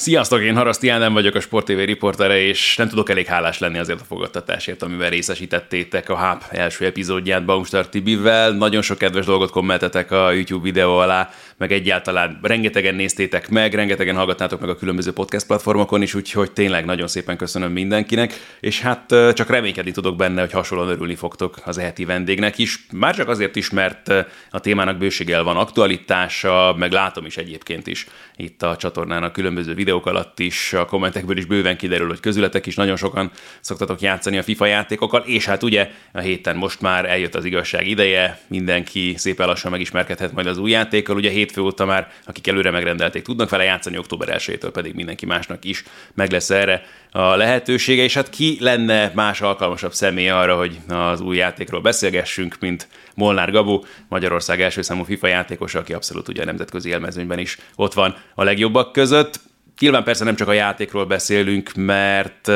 [0.00, 3.78] Sziasztok, én Haraszti Ádám vagyok, a Sport TV riportere, és nem tudok elég hálás lenni
[3.78, 8.50] azért a fogadtatásért, amivel részesítettétek a HAP első epizódját Baumstar Tibivel.
[8.50, 14.16] Nagyon sok kedves dolgot kommentetek a YouTube videó alá, meg egyáltalán rengetegen néztétek meg, rengetegen
[14.16, 19.14] hallgatnátok meg a különböző podcast platformokon is, úgyhogy tényleg nagyon szépen köszönöm mindenkinek, és hát
[19.34, 22.86] csak reménykedni tudok benne, hogy hasonlóan örülni fogtok az eheti vendégnek is.
[22.92, 24.08] Már csak azért is, mert
[24.50, 28.06] a témának bőséggel van aktualitása, meg látom is egyébként is
[28.36, 32.66] itt a csatornán a különböző videók alatt is, a kommentekből is bőven kiderül, hogy közületek
[32.66, 37.04] is nagyon sokan szoktatok játszani a FIFA játékokkal, és hát ugye a héten most már
[37.04, 41.84] eljött az igazság ideje, mindenki szépen lassan megismerkedhet majd az új játékkal, ugye hétfő óta
[41.84, 46.50] már, akik előre megrendelték, tudnak vele játszani, október 1 pedig mindenki másnak is meg lesz
[46.50, 51.80] erre a lehetősége, és hát ki lenne más alkalmasabb személy arra, hogy az új játékról
[51.80, 57.38] beszélgessünk, mint Molnár Gabu, Magyarország első számú FIFA játékos, aki abszolút ugye a nemzetközi élmezőnyben
[57.38, 59.49] is ott van a legjobbak között.
[59.80, 62.50] Nyilván persze nem csak a játékról beszélünk, mert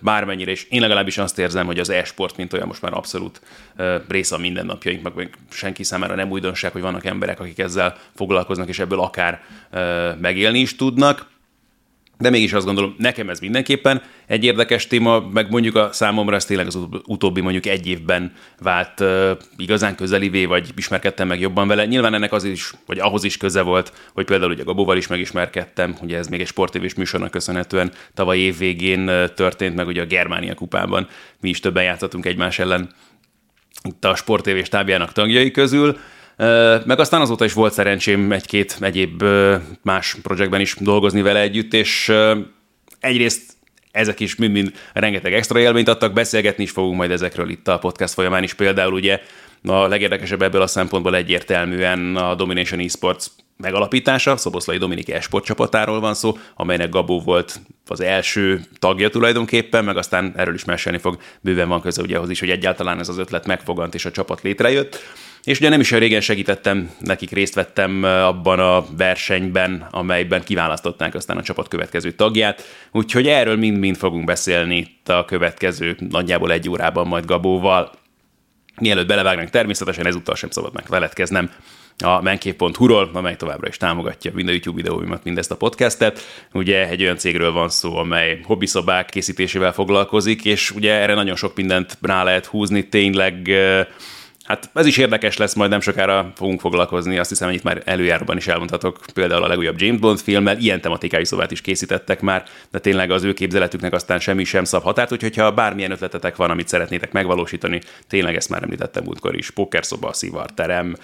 [0.00, 3.40] bármennyire is én legalábbis azt érzem, hogy az e-sport, mint olyan most már abszolút
[4.08, 8.78] része a mindennapjainknak, meg senki számára nem újdonság, hogy vannak emberek, akik ezzel foglalkoznak, és
[8.78, 9.42] ebből akár
[10.20, 11.32] megélni is tudnak
[12.24, 16.44] de mégis azt gondolom, nekem ez mindenképpen egy érdekes téma, meg mondjuk a számomra ez
[16.44, 19.04] tényleg az utóbbi mondjuk egy évben vált
[19.56, 21.86] igazán közelivé, vagy ismerkedtem meg jobban vele.
[21.86, 25.96] Nyilván ennek az is, vagy ahhoz is köze volt, hogy például ugye Gabóval is megismerkedtem,
[26.02, 30.54] ugye ez még egy sportévés műsornak köszönhetően tavaly év végén történt meg ugye a Germánia
[30.54, 31.08] kupában,
[31.40, 32.90] mi is többen játszottunk egymás ellen
[33.88, 35.98] itt a sportévés tábjának tagjai közül,
[36.84, 39.24] meg aztán azóta is volt szerencsém egy-két egyéb
[39.82, 42.12] más projektben is dolgozni vele együtt, és
[43.00, 43.52] egyrészt
[43.90, 48.14] ezek is mind-mind rengeteg extra élményt adtak, beszélgetni is fogunk majd ezekről itt a podcast
[48.14, 48.54] folyamán is.
[48.54, 49.20] Például ugye
[49.64, 53.26] a legérdekesebb ebből a szempontból egyértelműen a Domination Esports
[53.56, 59.96] megalapítása, Szoboszlai Dominik esport csapatáról van szó, amelynek Gabó volt az első tagja tulajdonképpen, meg
[59.96, 63.18] aztán erről is mesélni fog, bőven van köze ugye ahhoz is, hogy egyáltalán ez az
[63.18, 64.98] ötlet megfogant és a csapat létrejött.
[65.44, 71.14] És ugye nem is olyan régen segítettem, nekik részt vettem abban a versenyben, amelyben kiválasztották
[71.14, 72.62] aztán a csapat következő tagját,
[72.92, 77.92] úgyhogy erről mind-mind fogunk beszélni itt a következő nagyjából egy órában majd Gabóval.
[78.80, 81.50] Mielőtt belevágnánk, természetesen ezúttal sem szabad megfeledkeznem
[82.04, 86.20] a menkép.hu-ról, amely továbbra is támogatja mind a YouTube videóimat, mindezt a podcastet.
[86.52, 91.56] Ugye egy olyan cégről van szó, amely hobbiszobák készítésével foglalkozik, és ugye erre nagyon sok
[91.56, 93.50] mindent rá lehet húzni, tényleg
[94.44, 97.82] Hát ez is érdekes lesz, majd nem sokára fogunk foglalkozni, azt hiszem, hogy itt már
[97.84, 102.44] előjáróban is elmondhatok, például a legújabb James Bond filmmel, ilyen tematikájú szobát is készítettek már,
[102.70, 106.50] de tényleg az ő képzeletüknek aztán semmi sem szab határt, úgyhogy ha bármilyen ötletetek van,
[106.50, 110.96] amit szeretnétek megvalósítani, tényleg ezt már említettem múltkor is, pokerszoba, szivarterem,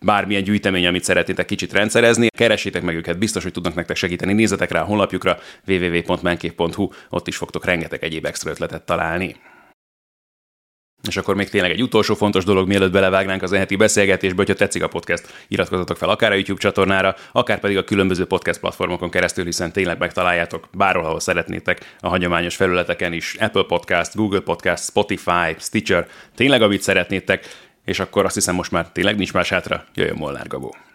[0.00, 4.32] bármilyen gyűjtemény, amit szeretnétek kicsit rendszerezni, keresétek meg őket, biztos, hogy tudnak nektek segíteni.
[4.32, 9.36] Nézzetek rá a honlapjukra www.menkév.hu, ott is fogtok rengeteg egyéb extra ötletet találni.
[11.08, 14.82] És akkor még tényleg egy utolsó fontos dolog, mielőtt belevágnánk az eheti beszélgetésbe, hogyha tetszik
[14.82, 19.44] a podcast, iratkozzatok fel akár a YouTube csatornára, akár pedig a különböző podcast platformokon keresztül,
[19.44, 25.54] hiszen tényleg megtaláljátok bárhol, ahol szeretnétek a hagyományos felületeken is, Apple Podcast, Google Podcast, Spotify,
[25.58, 27.46] Stitcher, tényleg amit szeretnétek,
[27.84, 30.87] és akkor azt hiszem most már tényleg nincs más hátra, jöjjön Molnár Gabó.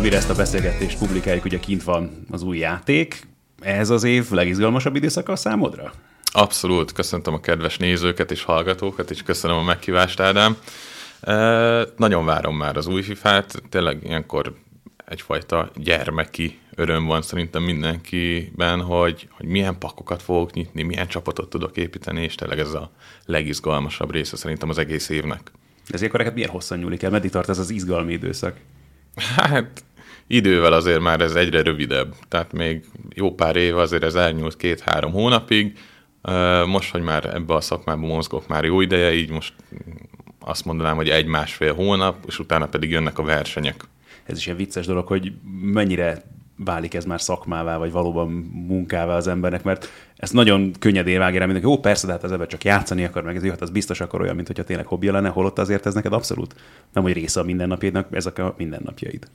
[0.00, 3.26] Mire ezt a beszélgetést publikáljuk, ugye kint van az új játék.
[3.60, 5.92] Ez az év legizgalmasabb időszaka a számodra?
[6.32, 10.56] Abszolút, köszöntöm a kedves nézőket és hallgatókat, és köszönöm a meghívást, Ádám.
[11.20, 11.34] E,
[11.96, 14.54] nagyon várom már az új fifát, tényleg ilyenkor
[15.04, 21.76] egyfajta gyermeki öröm van szerintem mindenkiben, hogy, hogy milyen pakokat fogok nyitni, milyen csapatot tudok
[21.76, 22.90] építeni, és tényleg ez a
[23.24, 25.50] legizgalmasabb része szerintem az egész évnek.
[25.88, 27.10] Ezért akkor neked milyen hosszan nyúlik el?
[27.10, 28.56] Meddig tart ez az izgalmi időszak?
[29.16, 29.84] Hát
[30.26, 32.14] idővel azért már ez egyre rövidebb.
[32.28, 32.84] Tehát még
[33.14, 35.78] jó pár év azért ez elnyúlt két-három hónapig.
[36.66, 39.52] Most, hogy már ebbe a szakmába mozgok már jó ideje, így most
[40.40, 43.84] azt mondanám, hogy egy-másfél hónap, és utána pedig jönnek a versenyek.
[44.24, 46.22] Ez is egy vicces dolog, hogy mennyire
[46.56, 48.28] válik ez már szakmává, vagy valóban
[48.68, 49.88] munkává az embernek, mert
[50.24, 53.22] ezt nagyon könnyedén vágja rá mindenki, jó, persze, de hát az ember csak játszani akar,
[53.22, 55.86] meg ez jó, hát az biztos akkor olyan, mint hogyha tényleg hobbija lenne, holott azért
[55.86, 56.54] ez neked abszolút
[56.92, 59.28] nem, hogy része a mindennapjaidnak, ezek a mindennapjaid.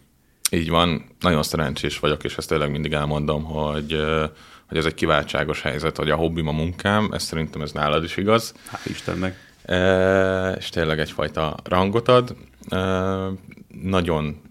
[0.51, 3.97] Így van, nagyon szerencsés vagyok, és ezt tényleg mindig elmondom, hogy,
[4.67, 8.17] hogy ez egy kiváltságos helyzet, hogy a hobbim a munkám, ez szerintem ez nálad is
[8.17, 8.53] igaz.
[8.67, 9.35] Hát Istennek.
[10.57, 12.35] és tényleg egyfajta rangot ad.
[13.81, 14.41] Nagyon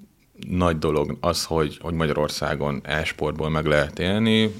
[0.49, 4.55] nagy dolog az, hogy, hogy Magyarországon e-sportból meg lehet élni.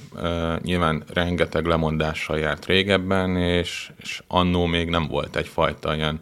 [0.63, 6.19] Nyilván rengeteg lemondással járt régebben, és, és annó még nem volt egyfajta ilyen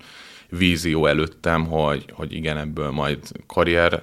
[0.48, 4.02] vízió előttem, hogy, hogy igen, ebből majd karrier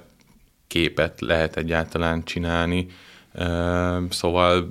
[0.66, 2.86] képet lehet egyáltalán csinálni.
[4.10, 4.68] Szóval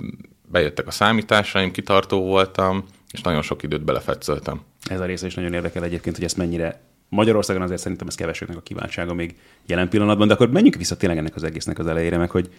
[0.50, 4.60] bejöttek a számításaim, kitartó voltam, és nagyon sok időt belefetszöltem.
[4.90, 6.80] Ez a része is nagyon érdekel egyébként, hogy ezt mennyire
[7.14, 9.34] Magyarországon azért szerintem ez keveseknek a kívánsága még
[9.66, 12.50] jelen pillanatban, de akkor menjünk vissza tényleg ennek az egésznek az elejére, meg hogy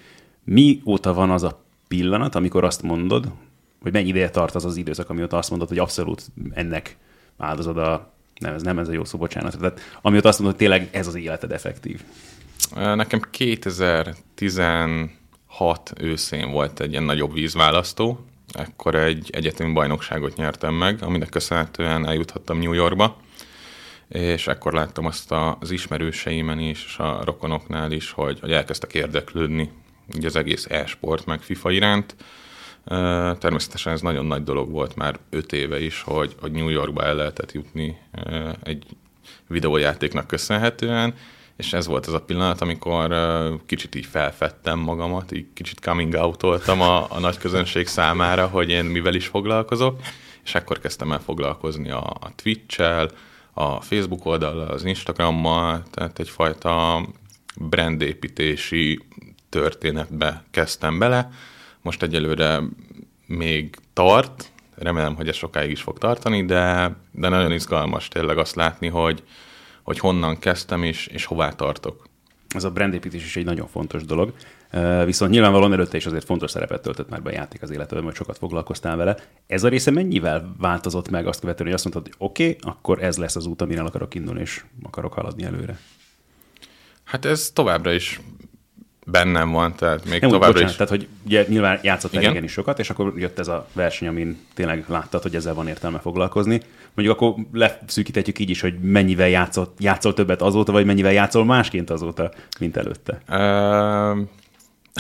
[0.44, 3.32] mióta van az a pillanat, amikor azt mondod,
[3.82, 6.98] hogy mennyi ideje tart az az időszak, amióta azt mondod, hogy abszolút ennek
[7.38, 10.68] áldozod a, nem ez nem ez a jó szó, bocsánat, tehát amióta azt mondod, hogy
[10.68, 12.02] tényleg ez az életed effektív.
[12.76, 21.30] Nekem 2016 őszén volt egy ilyen nagyobb vízválasztó, ekkor egy egyetemi bajnokságot nyertem meg, aminek
[21.30, 23.24] köszönhetően eljuthattam New Yorkba,
[24.08, 29.72] és akkor láttam azt az ismerőseimen is, és a rokonoknál is, hogy, hogy elkezdtek érdeklődni
[30.16, 32.16] ugye az egész e-sport, meg FIFA iránt.
[33.40, 37.16] Természetesen ez nagyon nagy dolog volt már öt éve is, hogy, hogy New Yorkba el
[37.16, 37.98] lehetett jutni
[38.64, 38.86] egy
[39.48, 41.14] videójátéknak köszönhetően,
[41.58, 43.14] és ez volt az a pillanat, amikor
[43.66, 48.86] kicsit így felfedtem magamat, így kicsit coming out a, a nagy közönség számára, hogy én
[48.86, 50.00] mivel is foglalkozok,
[50.44, 53.10] és akkor kezdtem el foglalkozni a, a Twitch-el,
[53.58, 57.06] a Facebook oldal, az Instagrammal, tehát egyfajta
[57.56, 59.06] brandépítési
[59.50, 61.30] történetbe kezdtem bele.
[61.82, 62.62] Most egyelőre
[63.26, 68.56] még tart, remélem, hogy ez sokáig is fog tartani, de, de nagyon izgalmas tényleg azt
[68.56, 69.24] látni, hogy,
[69.84, 72.08] hogy honnan kezdtem és, és hová tartok.
[72.50, 74.34] Ez a brandépítés is egy nagyon fontos dolog.
[75.06, 78.16] Viszont nyilvánvalóan előtte is azért fontos szerepet töltött már be a játék az életedben, hogy
[78.16, 79.18] sokat foglalkoztál vele.
[79.48, 83.04] Ez a része mennyivel változott meg azt követően, hogy azt mondtad, hogy oké, okay, akkor
[83.04, 85.80] ez lesz az út, amire akarok indulni, és akarok haladni előre?
[87.04, 88.22] Hát ez továbbra is
[89.06, 90.76] bennem van, tehát még Nem, továbbra bocsánat, is.
[90.76, 94.38] Tehát, hogy ugye nyilván játszott igen is sokat, és akkor jött ez a verseny, amin
[94.54, 96.62] tényleg láttad, hogy ezzel van értelme foglalkozni.
[96.94, 101.90] Mondjuk akkor leszűkíthetjük így is, hogy mennyivel játszott, játszol többet azóta, vagy mennyivel játszol másként
[101.90, 103.22] azóta, mint előtte.
[103.30, 104.28] Uh,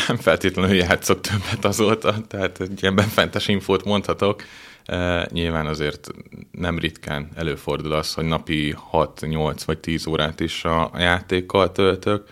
[0.07, 4.43] nem feltétlenül játszok többet azóta, tehát egy ilyen benfentes infót mondhatok.
[4.87, 6.07] Uh, nyilván azért
[6.51, 12.27] nem ritkán előfordul az, hogy napi 6, 8 vagy 10 órát is a játékkal töltök,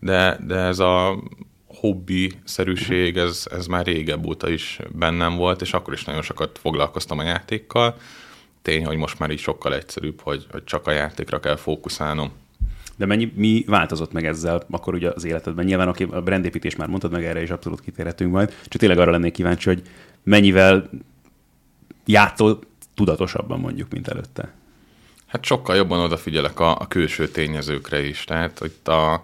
[0.00, 1.22] de, de ez a
[1.66, 7.18] hobbi-szerűség, ez, ez már régebb óta is bennem volt, és akkor is nagyon sokat foglalkoztam
[7.18, 7.96] a játékkal.
[8.62, 12.32] Tény, hogy most már így sokkal egyszerűbb, hogy, hogy csak a játékra kell fókuszálnom.
[12.96, 15.64] De mennyi, mi változott meg ezzel akkor ugye az életedben?
[15.64, 18.54] Nyilván a brandépítés már mondtad meg, erre is abszolút kitérhetünk majd.
[18.68, 19.82] Csak tényleg arra lennék kíváncsi, hogy
[20.22, 20.90] mennyivel
[22.06, 22.58] játszol
[22.94, 24.52] tudatosabban mondjuk, mint előtte.
[25.26, 28.24] Hát sokkal jobban odafigyelek a, a külső tényezőkre is.
[28.24, 29.14] Tehát, hogy a,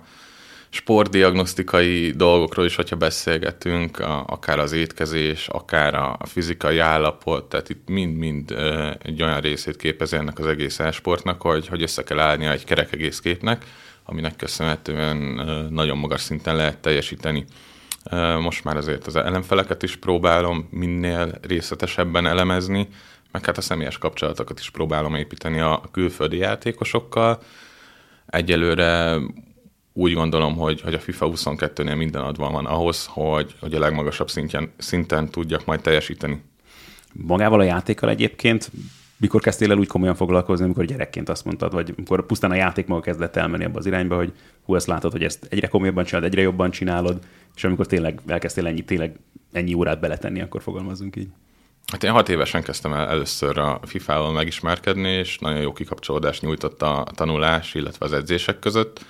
[0.70, 7.88] sportdiagnosztikai dolgokról is, hogyha beszélgetünk, a, akár az étkezés, akár a, fizikai állapot, tehát itt
[7.88, 8.54] mind-mind
[9.02, 12.92] egy olyan részét képezi ennek az egész elsportnak, hogy, hogy össze kell állnia egy kerek
[12.92, 13.64] egész képnek,
[14.04, 15.16] aminek köszönhetően
[15.70, 17.44] nagyon magas szinten lehet teljesíteni.
[18.40, 22.88] Most már azért az ellenfeleket is próbálom minél részletesebben elemezni,
[23.32, 27.42] meg hát a személyes kapcsolatokat is próbálom építeni a külföldi játékosokkal.
[28.26, 29.18] Egyelőre
[29.93, 34.30] úgy gondolom, hogy, hogy a FIFA 22-nél minden adva van ahhoz, hogy, hogy a legmagasabb
[34.30, 36.42] szintjen, szinten tudjak majd teljesíteni.
[37.12, 38.71] Magával a játékkal egyébként
[39.18, 42.87] mikor kezdtél el úgy komolyan foglalkozni, amikor gyerekként azt mondtad, vagy amikor pusztán a játék
[42.87, 44.33] maga kezdett elmenni abba az irányba, hogy
[44.64, 47.18] hú, ezt látod, hogy ezt egyre komolyabban csinálod, egyre jobban csinálod,
[47.57, 49.16] és amikor tényleg elkezdtél ennyi, tényleg
[49.52, 51.28] ennyi órát beletenni, akkor fogalmazunk így.
[51.92, 56.83] Hát én hat évesen kezdtem el először a FIFA-val megismerkedni, és nagyon jó kikapcsolódást nyújtott
[56.83, 59.04] a tanulás, illetve az edzések között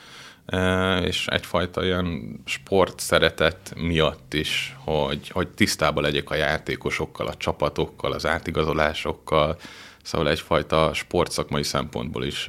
[1.05, 8.13] és egyfajta ilyen sport szeretet miatt is, hogy, hogy tisztában legyek a játékosokkal, a csapatokkal,
[8.13, 9.59] az átigazolásokkal,
[10.03, 12.49] szóval egyfajta sportszakmai szempontból is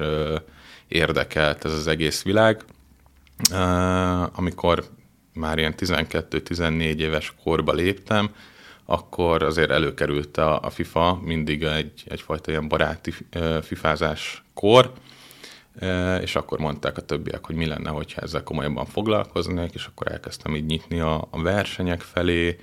[0.88, 2.64] érdekelt ez az egész világ.
[4.32, 4.84] Amikor
[5.32, 8.30] már ilyen 12-14 éves korba léptem,
[8.84, 13.12] akkor azért előkerült a, FIFA mindig egy, egyfajta ilyen baráti
[13.62, 14.92] fifázás kor,
[16.20, 20.56] és akkor mondták a többiek, hogy mi lenne, hogyha ezzel komolyabban foglalkoznék, és akkor elkezdtem
[20.56, 22.58] így nyitni a, a versenyek felé,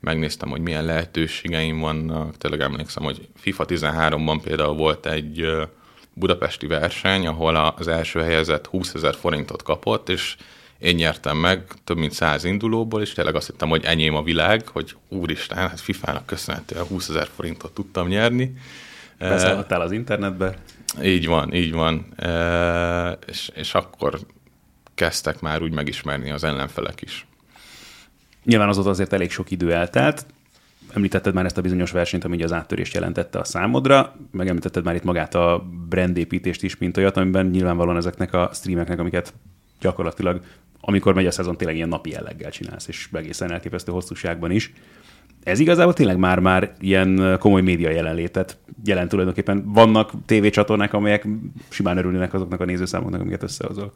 [0.00, 2.36] megnéztem, hogy milyen lehetőségeim vannak.
[2.36, 5.46] Tényleg emlékszem, hogy FIFA 13-ban például volt egy
[6.14, 10.36] budapesti verseny, ahol az első helyezett 20 ezer forintot kapott, és
[10.78, 14.68] én nyertem meg több mint száz indulóból, és tényleg azt hittem, hogy enyém a világ,
[14.68, 18.54] hogy úristen, hát FIFA-nak köszönhetően 20 ezer forintot tudtam nyerni.
[19.18, 20.56] Beszállhattál az internetbe?
[21.02, 22.06] Így van, így van.
[22.16, 24.18] E, és, és akkor
[24.94, 27.26] kezdtek már úgy megismerni az ellenfelek is.
[28.44, 30.26] Nyilván azóta azért elég sok idő eltelt.
[30.92, 35.02] Említetted már ezt a bizonyos versenyt, ami az áttörést jelentette a számodra, megemlítetted már itt
[35.02, 39.32] magát a brandépítést is, mint olyat, amiben nyilvánvalóan ezeknek a streameknek, amiket
[39.80, 40.40] gyakorlatilag,
[40.80, 44.72] amikor megy a szezon, tényleg ilyen napi jelleggel csinálsz, és egészen elképesztő hosszúságban is.
[45.42, 49.72] Ez igazából tényleg már-már ilyen komoly média jelenlétet jelent tulajdonképpen.
[49.72, 51.26] Vannak tévécsatornák, amelyek
[51.68, 53.92] simán örülnének azoknak a nézőszámoknak, amiket összehozol.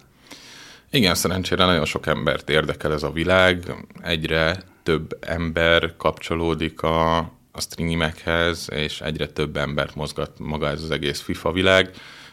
[0.90, 7.16] Igen, szerencsére nagyon sok embert érdekel ez a világ, egyre több ember kapcsolódik a,
[7.52, 11.90] a streamekhez, és egyre több embert mozgat maga ez az egész FIFA világ.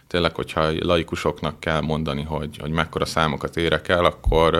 [0.08, 4.56] Tényleg, hogyha laikusoknak kell mondani, hogy, hogy mekkora számokat érek el, akkor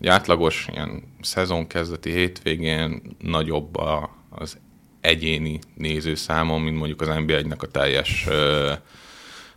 [0.00, 4.58] egy átlagos ilyen szezonkezdeti hétvégén nagyobb a, az
[5.00, 8.72] egyéni nézőszámom, mint mondjuk az NBA-nek a teljes ö,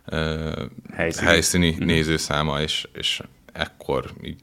[0.04, 0.50] ö,
[0.92, 1.86] helyszíni, helyszíni mm.
[1.86, 3.22] nézőszáma, és, és
[3.52, 4.40] ekkor így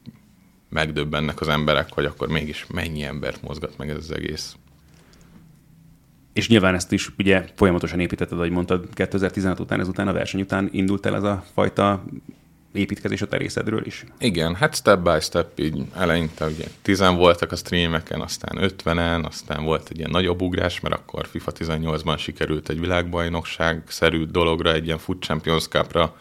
[0.69, 4.55] megdöbbennek az emberek, hogy akkor mégis mennyi embert mozgat meg ez az egész.
[6.33, 10.69] És nyilván ezt is ugye folyamatosan építetted, ahogy mondtad, 2016 után, ezután a verseny után
[10.71, 12.03] indult el ez a fajta
[12.73, 14.03] építkezés a terészedről is?
[14.19, 19.63] Igen, hát step by step így eleinte ugye tizen voltak a streameken, aztán ötvenen, aztán
[19.63, 24.97] volt egy ilyen nagyobb ugrás, mert akkor FIFA 18-ban sikerült egy világbajnokság-szerű dologra, egy ilyen
[24.97, 26.15] Food Champions Cup-ra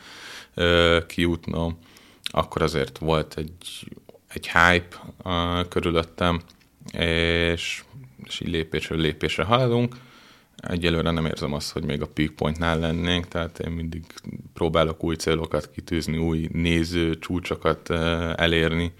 [0.54, 1.78] ö, kijutnom
[2.30, 3.86] akkor azért volt egy,
[4.28, 6.40] egy hype uh, körülöttem,
[6.92, 7.84] és,
[8.24, 9.96] és így lépésről lépésre haladunk.
[10.60, 14.04] Egyelőre nem érzem azt, hogy még a peak pointnál lennénk, tehát én mindig
[14.54, 18.92] próbálok új célokat kitűzni, új néző csúcsokat uh, elérni,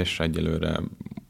[0.00, 0.80] és egyelőre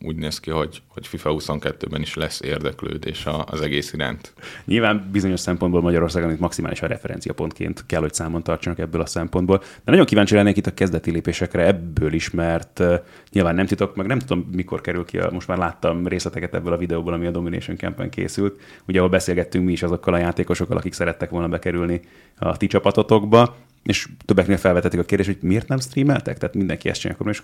[0.04, 4.32] úgy néz ki, hogy, hogy FIFA 22-ben is lesz érdeklődés az egész iránt.
[4.64, 9.58] Nyilván bizonyos szempontból Magyarországon itt maximálisan referenciapontként kell, hogy számon tartsanak ebből a szempontból.
[9.58, 12.82] De nagyon kíváncsi lennék itt a kezdeti lépésekre ebből is, mert
[13.30, 16.72] nyilván nem titok, meg nem tudom, mikor kerül ki, a, most már láttam részleteket ebből
[16.72, 20.76] a videóból, ami a Domination Campen készült, ugye ahol beszélgettünk mi is azokkal a játékosokkal,
[20.76, 22.00] akik szerettek volna bekerülni
[22.38, 26.38] a ti csapatotokba, és többeknél felvetették a kérdést, hogy miért nem streameltek?
[26.38, 27.42] Tehát mindenki ezt csinálja, és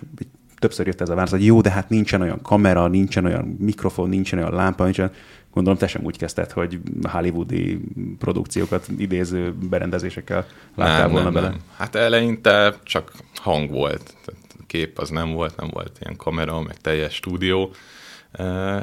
[0.59, 4.09] többször jött ez a válasz, hogy jó, de hát nincsen olyan kamera, nincsen olyan mikrofon,
[4.09, 5.11] nincsen olyan lámpa, nincsen.
[5.53, 7.81] Gondolom te sem úgy kezdted, hogy hollywoodi
[8.19, 11.49] produkciókat idéző berendezésekkel láttál nem, volna nem, bele.
[11.49, 11.59] Nem.
[11.77, 14.15] Hát eleinte csak hang volt.
[14.25, 17.73] Tehát kép az nem volt, nem volt ilyen kamera, meg teljes stúdió.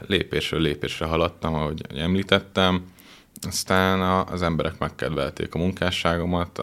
[0.07, 2.83] Lépésről lépésre haladtam, ahogy említettem
[3.47, 6.59] aztán az emberek megkedvelték a munkásságomat.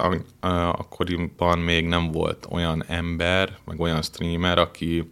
[0.71, 5.11] Akkoriban még nem volt olyan ember, meg olyan streamer, aki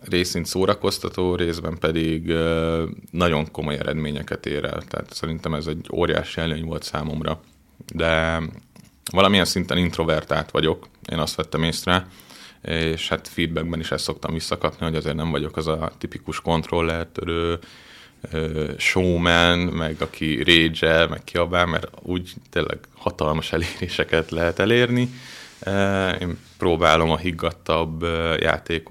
[0.00, 2.32] részint szórakoztató, részben pedig
[3.10, 4.82] nagyon komoly eredményeket ér el.
[4.82, 7.40] Tehát szerintem ez egy óriási előny volt számomra.
[7.94, 8.42] De
[9.12, 12.08] valamilyen szinten introvertált vagyok, én azt vettem észre,
[12.62, 17.58] és hát feedbackben is ezt szoktam visszakapni, hogy azért nem vagyok az a tipikus kontrollertörő,
[18.76, 25.08] showman, meg aki rage meg kiabál, mert úgy tényleg hatalmas eléréseket lehet elérni.
[26.20, 28.06] Én próbálom a higgadtabb
[28.40, 28.86] játék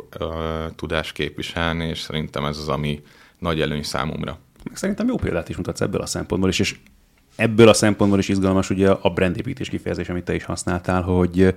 [0.75, 3.03] tudást képviselni, és szerintem ez az, ami
[3.39, 4.39] nagy előny számomra.
[4.73, 6.75] Szerintem jó példát is mutatsz ebből a szempontból is, és
[7.35, 11.55] ebből a szempontból is izgalmas ugye a brandépítés kifejezés, amit te is használtál, hogy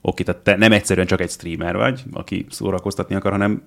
[0.00, 3.62] oké, tehát te nem egyszerűen csak egy streamer vagy, aki szórakoztatni akar, hanem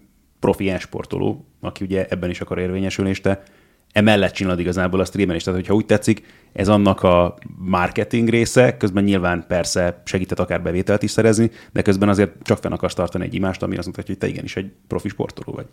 [0.45, 3.43] profi sportoló, aki ugye ebben is akar érvényesülni, és te
[3.91, 5.43] emellett csinálod igazából a streamen is.
[5.43, 11.03] Tehát, hogyha úgy tetszik, ez annak a marketing része, közben nyilván persze segített akár bevételt
[11.03, 14.17] is szerezni, de közben azért csak fenn akarsz tartani egy imást, ami azt mutatja, hogy
[14.17, 15.65] te igenis egy profi sportoló vagy.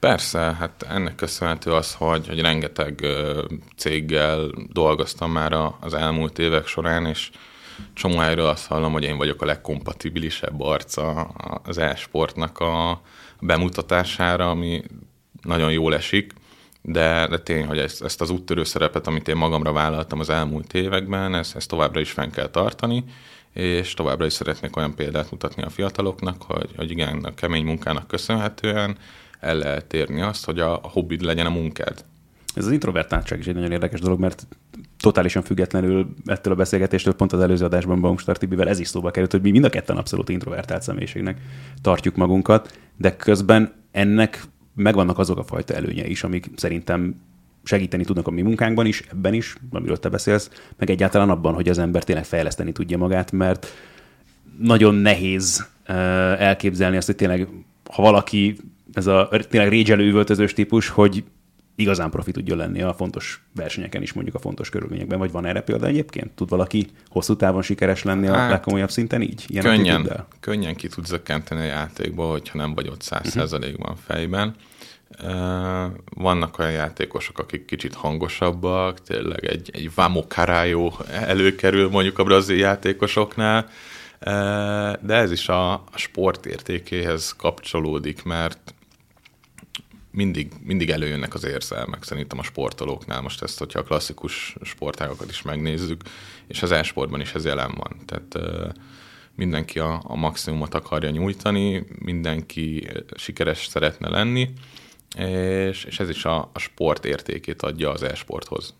[0.00, 3.06] Persze, hát ennek köszönhető az, hogy, hogy rengeteg
[3.76, 7.30] céggel dolgoztam már az elmúlt évek során, és
[7.94, 11.20] csomó helyről azt hallom, hogy én vagyok a legkompatibilisebb arca
[11.64, 13.00] az e-sportnak a
[13.42, 14.82] bemutatására, ami
[15.42, 16.32] nagyon jól esik,
[16.82, 20.74] de, de tény, hogy ezt, ezt az úttörő szerepet, amit én magamra vállaltam az elmúlt
[20.74, 23.04] években, ezt, ezt továbbra is fenn kell tartani,
[23.52, 28.06] és továbbra is szeretnék olyan példát mutatni a fiataloknak, hogy, hogy igen, a kemény munkának
[28.06, 28.96] köszönhetően
[29.40, 32.04] el lehet érni azt, hogy a, a hobbid legyen a munkád.
[32.54, 34.46] Ez az introvertáltság is egy nagyon érdekes dolog, mert
[35.02, 39.30] totálisan függetlenül ettől a beszélgetéstől pont az előző adásban Baumstar Tibivel ez is szóba került,
[39.30, 41.40] hogy mi mind a ketten abszolút introvertált személyiségnek
[41.80, 44.44] tartjuk magunkat, de közben ennek
[44.74, 47.20] megvannak azok a fajta előnye is, amik szerintem
[47.64, 51.68] segíteni tudnak a mi munkánkban is, ebben is, amiről te beszélsz, meg egyáltalán abban, hogy
[51.68, 53.66] az ember tényleg fejleszteni tudja magát, mert
[54.58, 55.66] nagyon nehéz
[56.38, 57.48] elképzelni azt, hogy tényleg,
[57.90, 58.56] ha valaki
[58.92, 61.24] ez a tényleg régyelő üvöltözős típus, hogy
[61.74, 65.60] igazán profi tudjon lenni a fontos versenyeken is, mondjuk a fontos körülményekben, vagy van erre
[65.60, 66.30] példa egyébként?
[66.30, 69.44] Tud valaki hosszú távon sikeres lenni a hát, legkomolyabb szinten így?
[69.46, 73.38] Ilyen könnyen, könnyen ki tudsz zökkenteni a játékból, hogyha nem vagy ott száz mhm.
[73.38, 74.54] százalékban fejben.
[76.14, 80.24] Vannak olyan játékosok, akik kicsit hangosabbak, tényleg egy, egy Vamo
[81.10, 83.68] előkerül mondjuk a brazil játékosoknál,
[85.00, 88.74] de ez is a, a sport értékéhez kapcsolódik, mert
[90.12, 93.20] mindig, mindig előjönnek az érzelmek szerintem a sportolóknál.
[93.20, 96.02] Most ezt, hogyha a klasszikus sportágokat is megnézzük,
[96.46, 97.96] és az e-sportban is ez jelen van.
[98.06, 98.38] Tehát
[99.34, 104.48] mindenki a, a maximumot akarja nyújtani, mindenki sikeres szeretne lenni,
[105.16, 108.74] és, és ez is a, a sport értékét adja az e-sporthoz.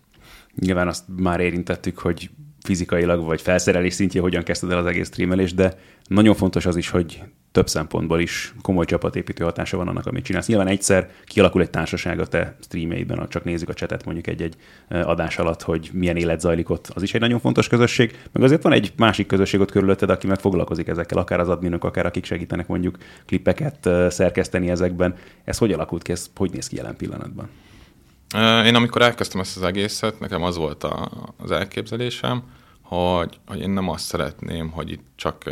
[0.55, 2.29] Nyilván azt már érintettük, hogy
[2.63, 6.89] fizikailag vagy felszerelés szintje hogyan kezdted el az egész streamelés, de nagyon fontos az is,
[6.89, 7.21] hogy
[7.53, 10.47] több szempontból is komoly csapatépítő hatása van annak, amit csinálsz.
[10.47, 14.55] Nyilván egyszer kialakul egy társaság a te streameidben, csak nézzük a csetet mondjuk egy-egy
[14.89, 18.19] adás alatt, hogy milyen élet zajlik ott, az is egy nagyon fontos közösség.
[18.31, 21.83] Meg azért van egy másik közösség ott körülötted, aki meg foglalkozik ezekkel, akár az adminok,
[21.83, 25.15] akár akik segítenek mondjuk klippeket szerkeszteni ezekben.
[25.43, 27.49] Ez hogy alakult ki, ez hogy néz ki jelen pillanatban?
[28.65, 32.43] Én amikor elkezdtem ezt az egészet, nekem az volt a, az elképzelésem,
[32.81, 35.43] hogy, hogy én nem azt szeretném, hogy itt csak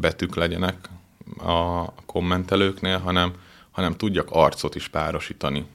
[0.00, 0.76] betűk legyenek
[1.38, 3.32] a kommentelőknél, hanem,
[3.70, 5.66] hanem tudjak arcot is párosítani.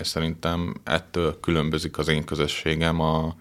[0.00, 3.34] És szerintem ettől különbözik az én közösségem a,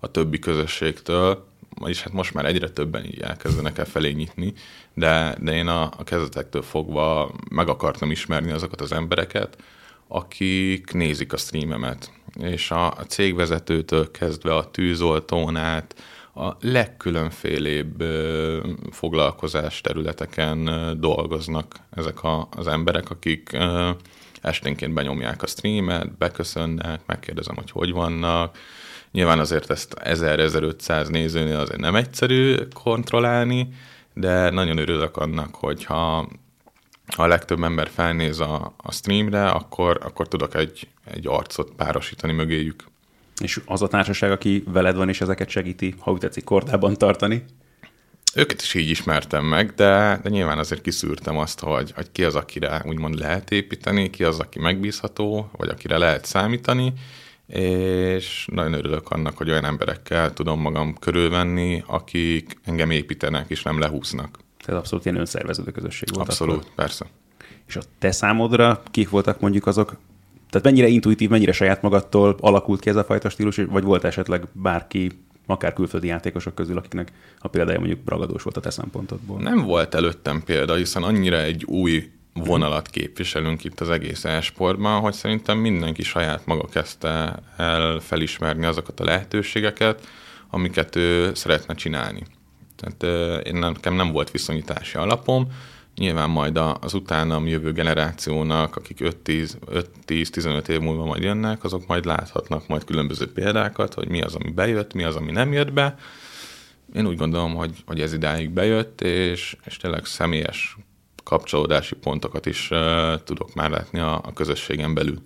[0.00, 1.48] a többi közösségtől,
[1.78, 4.52] vagyis hát most már egyre többen így elkezdenek el felé nyitni,
[4.94, 9.56] de, de én a, a kezdetektől fogva meg akartam ismerni azokat az embereket,
[10.08, 12.12] akik nézik a streamemet.
[12.40, 15.94] És a, a cégvezetőtől kezdve a tűzoltón át,
[16.34, 18.02] a legkülönfélébb
[18.90, 20.70] foglalkozás területeken
[21.00, 23.58] dolgoznak ezek a, az emberek, akik
[24.40, 28.58] esténként benyomják a streamet, beköszönnek, megkérdezem, hogy hogy vannak.
[29.12, 33.68] Nyilván azért ezt 1000-1500 nézőnél azért nem egyszerű kontrollálni,
[34.14, 36.28] de nagyon örülök annak, hogyha
[37.16, 42.32] ha a legtöbb ember felnéz a, a streamre, akkor, akkor tudok egy, egy arcot párosítani
[42.32, 42.84] mögéjük.
[43.40, 47.44] És az a társaság, aki veled van, és ezeket segíti, ha úgy tetszik, kordában tartani?
[48.34, 52.34] Őket is így ismertem meg, de, de nyilván azért kiszűrtem azt, hogy, hogy ki az,
[52.34, 56.92] akire úgymond lehet építeni, ki az, aki megbízható, vagy akire lehet számítani,
[57.46, 63.78] és nagyon örülök annak, hogy olyan emberekkel tudom magam körülvenni, akik engem építenek, és nem
[63.78, 64.38] lehúznak.
[64.66, 66.28] Ez abszolút ilyen önszerveződő közösség volt.
[66.28, 66.74] Abszolút, akkor.
[66.74, 67.06] persze.
[67.66, 69.96] És a te számodra kik voltak mondjuk azok,
[70.50, 74.44] tehát mennyire intuitív, mennyire saját magadtól alakult ki ez a fajta stílus, vagy volt esetleg
[74.52, 75.10] bárki,
[75.46, 79.40] akár külföldi játékosok közül, akiknek a példája mondjuk ragadós volt a te szempontodból?
[79.40, 85.12] Nem volt előttem példa, hiszen annyira egy új vonalat képviselünk itt az egész esportban, hogy
[85.12, 90.08] szerintem mindenki saját maga kezdte el felismerni azokat a lehetőségeket,
[90.50, 92.22] amiket ő szeretne csinálni.
[92.76, 95.52] Tehát én nekem nem volt viszonyítási alapom,
[96.00, 102.68] Nyilván majd az utánam jövő generációnak, akik 5-10-15 év múlva majd jönnek, azok majd láthatnak
[102.68, 105.96] majd különböző példákat, hogy mi az, ami bejött, mi az, ami nem jött be.
[106.94, 110.76] Én úgy gondolom, hogy, hogy ez idáig bejött, és, és tényleg személyes
[111.24, 112.78] kapcsolódási pontokat is uh,
[113.24, 115.18] tudok már látni a, a közösségen belül.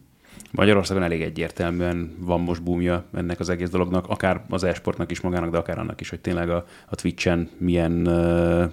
[0.50, 5.50] Magyarországon elég egyértelműen van most boomja ennek az egész dolognak, akár az e-sportnak is magának,
[5.50, 8.72] de akár annak is, hogy tényleg a, a Twitch-en milyen uh,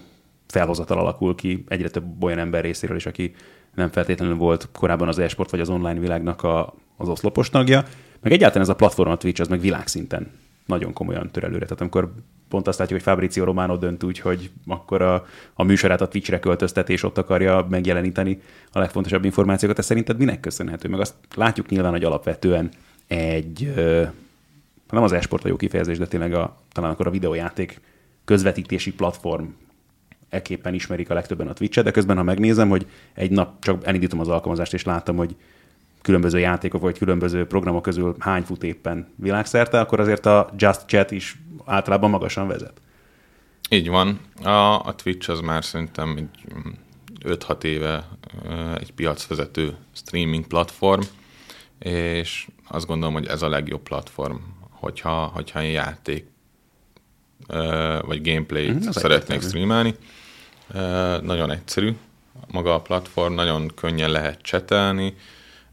[0.51, 3.33] felhozatal alakul ki egyre több olyan ember részéről is, aki
[3.75, 7.83] nem feltétlenül volt korábban az e-sport vagy az online világnak a, az oszlopos tagja.
[8.21, 10.31] Meg egyáltalán ez a platform a Twitch, az meg világszinten
[10.65, 11.63] nagyon komolyan tör előre.
[11.63, 12.13] Tehát amikor
[12.49, 16.39] pont azt látjuk, hogy Fabrizio Romano dönt úgy, hogy akkor a, a műsorát a Twitchre
[16.39, 20.89] költözteti, és ott akarja megjeleníteni a legfontosabb információkat, ez szerinted minek köszönhető?
[20.89, 22.69] Meg azt látjuk nyilván, hogy alapvetően
[23.07, 23.73] egy,
[24.89, 27.81] nem az e-sport a jó kifejezés, de tényleg a, talán akkor a videójáték
[28.25, 29.45] közvetítési platform
[30.31, 34.19] eképpen ismerik a legtöbben a Twitch-et, de közben, ha megnézem, hogy egy nap csak elindítom
[34.19, 35.35] az alkalmazást, és látom, hogy
[36.01, 41.11] különböző játékok vagy különböző programok közül hány fut éppen világszerte, akkor azért a Just Chat
[41.11, 42.81] is általában magasan vezet.
[43.69, 44.19] Így van.
[44.43, 46.53] A, a Twitch az már szerintem egy
[47.25, 48.07] 5-6 éve
[48.79, 51.01] egy piacvezető streaming platform,
[51.79, 54.35] és azt gondolom, hogy ez a legjobb platform,
[54.69, 56.25] hogyha, hogyha én játék
[58.01, 59.95] vagy gameplayt mm, szeretnék streamelni.
[61.21, 61.95] Nagyon egyszerű
[62.51, 65.15] maga a platform, nagyon könnyen lehet csetelni,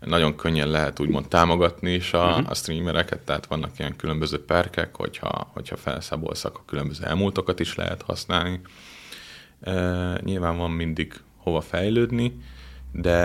[0.00, 2.50] nagyon könnyen lehet úgymond támogatni is a, uh-huh.
[2.50, 8.02] a streamereket, tehát vannak ilyen különböző perkek, hogyha, hogyha felszabolsz, akkor különböző elmúltokat is lehet
[8.02, 8.60] használni.
[9.60, 9.72] E,
[10.24, 12.40] nyilván van mindig hova fejlődni,
[12.92, 13.20] de,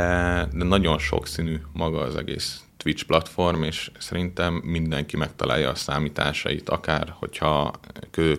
[0.54, 7.14] de nagyon sokszínű maga az egész Twitch platform, és szerintem mindenki megtalálja a számításait, akár
[7.20, 7.72] hogyha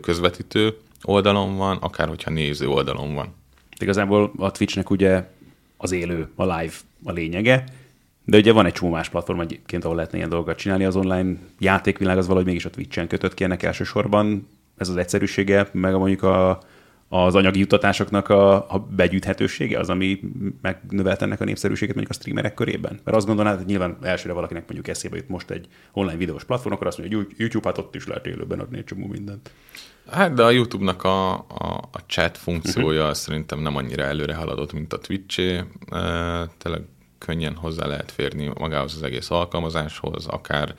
[0.01, 3.35] közvetítő oldalon van, akár hogyha néző oldalon van.
[3.81, 5.31] Igazából a Twitchnek ugye
[5.77, 7.65] az élő, a live a lényege,
[8.25, 10.85] de ugye van egy csomó más platform egyébként, ahol lehetne ilyen dolgokat csinálni.
[10.85, 14.49] Az online játékvilág az valahogy mégis a Twitch-en kötött ki ennek elsősorban.
[14.77, 16.61] Ez az egyszerűsége, meg a mondjuk a,
[17.09, 20.21] az anyagi juttatásoknak a, a begyűjthetősége az, ami
[20.63, 23.01] megnövelt ennek a népszerűséget mondjuk a streamerek körében?
[23.05, 26.75] Mert azt gondolnád, hogy nyilván elsőre valakinek mondjuk eszébe jut most egy online videós platform,
[26.75, 29.51] akkor azt mondja, hogy YouTube, hát ott is lehet élőben adni egy csomó mindent.
[30.11, 33.15] Hát, de a YouTube-nak a, a, a chat funkciója uh-huh.
[33.15, 35.65] szerintem nem annyira előre haladott, mint a Twitch-é.
[35.91, 36.83] E, tényleg
[37.19, 40.75] könnyen hozzá lehet férni magához az egész alkalmazáshoz, akár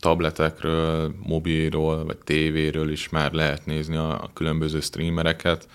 [0.00, 5.68] tabletekről, mobilról, vagy tévéről is már lehet nézni a, a különböző streamereket,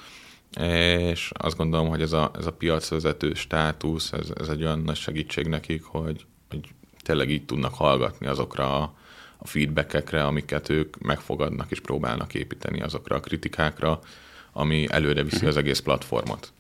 [0.60, 4.96] és azt gondolom, hogy ez a, ez a piacvezető státusz, ez, ez egy olyan nagy
[4.96, 8.94] segítség nekik, hogy, hogy tényleg így tudnak hallgatni azokra a,
[9.44, 14.00] a feedbackekre, amiket ők megfogadnak és próbálnak építeni azokra a kritikákra,
[14.52, 16.52] ami előre viszi az egész platformot.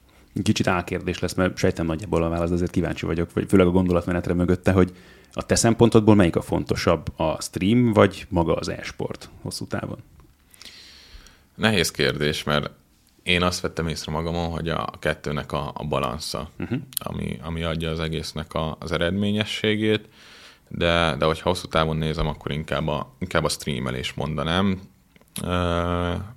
[0.43, 4.33] Kicsit álkérdés lesz, mert sejtem nagyjából a válasz, azért kíváncsi vagyok, vagy főleg a gondolatmenetre
[4.33, 4.93] mögötte, hogy
[5.33, 9.97] a te szempontodból melyik a fontosabb, a stream vagy maga az e-sport hosszú távon?
[11.55, 12.69] Nehéz kérdés, mert
[13.23, 16.79] én azt vettem észre magamon, hogy a kettőnek a, a balansza, uh-huh.
[16.93, 20.07] ami, ami adja az egésznek a, az eredményességét,
[20.71, 24.81] de, de hogyha hosszú távon nézem, akkor inkább a, inkább a streamelés mondanám,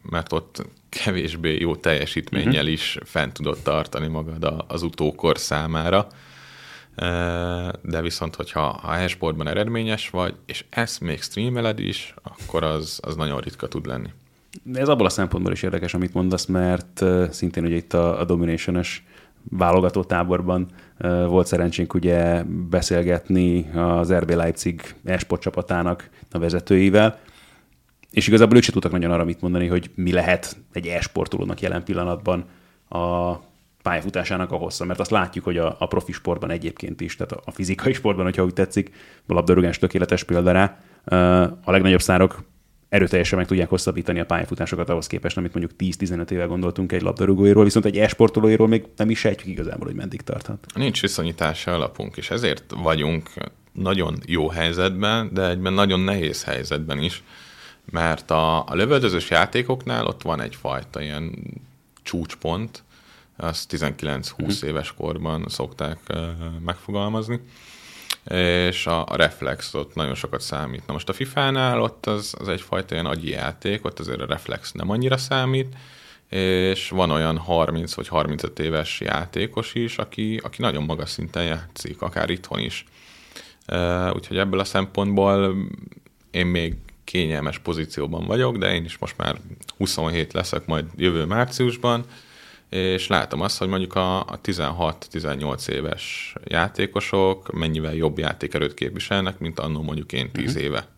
[0.03, 2.73] mert ott kevésbé jó teljesítménnyel uh-huh.
[2.73, 6.07] is fent tudod tartani magad az utókor számára
[7.83, 13.17] de viszont, hogyha a e-sportban eredményes vagy, és ezt még streameled is, akkor az, az
[13.17, 14.09] nagyon ritka tud lenni.
[14.63, 18.25] De ez abból a szempontból is érdekes, amit mondasz, mert szintén ugye itt a, a
[18.25, 19.05] Domination-es
[19.51, 20.69] válogató táborban
[21.29, 27.19] volt szerencsénk ugye beszélgetni az RB Leipzig e-sport csapatának a vezetőivel,
[28.11, 31.85] és igazából ők se tudtak nagyon arra mit mondani, hogy mi lehet egy e-sportolónak jelen
[31.85, 32.45] pillanatban
[32.89, 33.35] a
[33.83, 37.51] pályafutásának a hossza, mert azt látjuk, hogy a, a profi sportban egyébként is, tehát a
[37.51, 38.91] fizikai sportban, hogyha úgy tetszik,
[39.27, 40.79] a labdarúgás tökéletes példa rá,
[41.65, 42.45] a legnagyobb szárok
[42.95, 47.65] erőteljesen meg tudják hosszabbítani a pályafutásokat ahhoz képest, amit mondjuk 10-15 éve gondoltunk egy labdarúgóiról,
[47.65, 50.67] viszont egy e-sportolóiról még nem is sejtjük igazából, hogy meddig tarthat.
[50.75, 53.31] Nincs viszonyítási alapunk, és ezért vagyunk
[53.73, 57.23] nagyon jó helyzetben, de egyben nagyon nehéz helyzetben is,
[57.91, 61.33] mert a, a lövöldözős játékoknál ott van egyfajta ilyen
[62.03, 62.83] csúcspont,
[63.37, 64.69] azt 19-20 uh-huh.
[64.69, 65.99] éves korban szokták
[66.65, 67.41] megfogalmazni,
[68.31, 70.87] és a, reflex ott nagyon sokat számít.
[70.87, 74.73] Na most a FIFA-nál ott az, az egyfajta ilyen agyi játék, ott azért a reflex
[74.73, 75.77] nem annyira számít,
[76.29, 82.03] és van olyan 30 vagy 35 éves játékos is, aki, aki nagyon magas szinten játszik,
[82.03, 82.85] akár itthon is.
[84.13, 85.57] Úgyhogy ebből a szempontból
[86.31, 89.37] én még kényelmes pozícióban vagyok, de én is most már
[89.77, 92.05] 27 leszek majd jövő márciusban,
[92.75, 99.59] és látom azt, hogy mondjuk a, a 16-18 éves játékosok mennyivel jobb játékerőt képviselnek, mint
[99.59, 100.63] annó mondjuk én 10 uh-huh.
[100.63, 100.89] éve.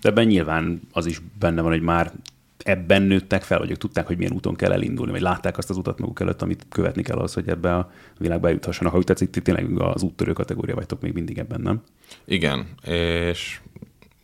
[0.00, 2.12] De ebben nyilván az is benne van, hogy már
[2.58, 5.76] ebben nőttek fel, vagy ők tudták, hogy milyen úton kell elindulni, vagy látták azt az
[5.76, 8.92] utat maguk előtt, amit követni kell az, hogy ebbe a világba juthassanak.
[8.92, 11.82] Ha úgy tetszik, ti tényleg az úttörő kategória vagytok még mindig ebben, nem?
[12.24, 13.60] Igen, és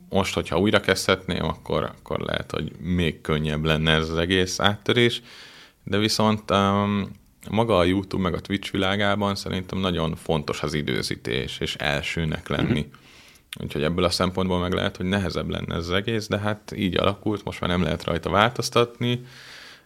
[0.08, 5.22] most, hogyha újra kezdhetném, akkor, akkor lehet, hogy még könnyebb lenne ez az egész áttörés,
[5.84, 7.10] de viszont um,
[7.50, 12.80] maga a YouTube meg a Twitch világában szerintem nagyon fontos az időzítés, és elsőnek lenni.
[12.80, 13.00] Mm-hmm.
[13.60, 16.96] Úgyhogy ebből a szempontból meg lehet, hogy nehezebb lenne ez az egész, de hát így
[16.96, 19.24] alakult, most már nem lehet rajta változtatni.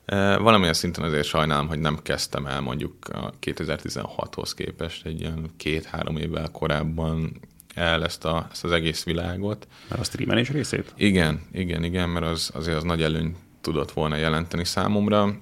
[0.04, 5.50] E, valamilyen szinten azért sajnálom, hogy nem kezdtem el mondjuk a 2016-hoz képest egy ilyen
[5.56, 7.40] két-három évvel korábban
[7.74, 9.68] el ezt, a, ezt az egész világot.
[9.88, 10.92] Mert a streamelés részét?
[10.96, 15.38] Igen, igen, igen, mert az, azért az nagy előny tudott volna jelenteni számomra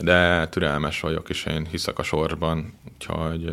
[0.00, 3.50] de türelmes vagyok, és én hiszek a sorban, úgyhogy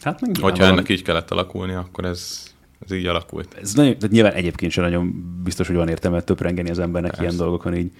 [0.00, 2.42] hát hogyha ennek így kellett alakulni, akkor ez,
[2.84, 3.54] ez így alakult.
[3.62, 7.26] Ez nagyon, de nyilván egyébként sem nagyon biztos, hogy van értelme töprengeni az embernek Persze.
[7.26, 7.92] ilyen dolgokon így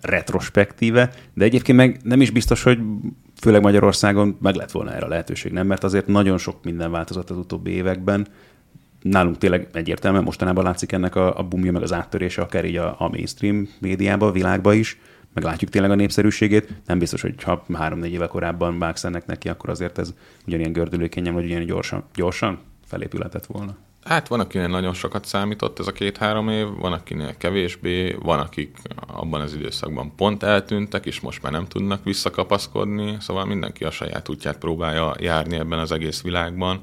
[0.00, 2.78] retrospektíve, de egyébként meg nem is biztos, hogy
[3.40, 5.66] főleg Magyarországon meg lett volna erre a lehetőség, nem?
[5.66, 8.26] Mert azért nagyon sok minden változott az utóbbi években.
[9.02, 12.94] Nálunk tényleg egyértelműen mostanában látszik ennek a, a bumja, meg az áttörése, akár így a,
[12.98, 14.98] a mainstream médiában, a világban is
[15.32, 16.68] meg látjuk tényleg a népszerűségét.
[16.86, 20.14] Nem biztos, hogy ha három-négy éve korábban vágsz ennek neki, akkor azért ez
[20.46, 23.76] ugyanilyen gördülékenyen, vagy ugyanilyen gyorsan, gyorsan felépületett volna.
[24.04, 28.76] Hát van, akinek nagyon sokat számított ez a két-három év, van, akinek kevésbé, van, akik
[29.06, 34.28] abban az időszakban pont eltűntek, és most már nem tudnak visszakapaszkodni, szóval mindenki a saját
[34.28, 36.80] útját próbálja járni ebben az egész világban.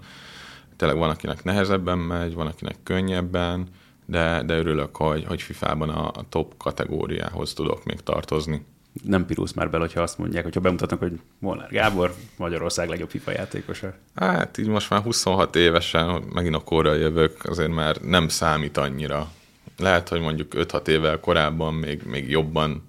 [0.76, 3.68] tényleg van, akinek nehezebben megy, van, akinek könnyebben,
[4.10, 8.66] de, de örülök, hogy, hogy FIFA-ban a, a top kategóriához tudok még tartozni.
[9.04, 13.32] Nem pirulsz már bele, hogyha azt mondják, hogyha bemutatnak, hogy Molnár Gábor, Magyarország legjobb FIFA
[13.32, 13.94] játékosa.
[14.16, 19.32] Hát így most már 26 évesen, megint a korra jövök, azért már nem számít annyira.
[19.78, 22.84] Lehet, hogy mondjuk 5-6 évvel korábban még, még jobban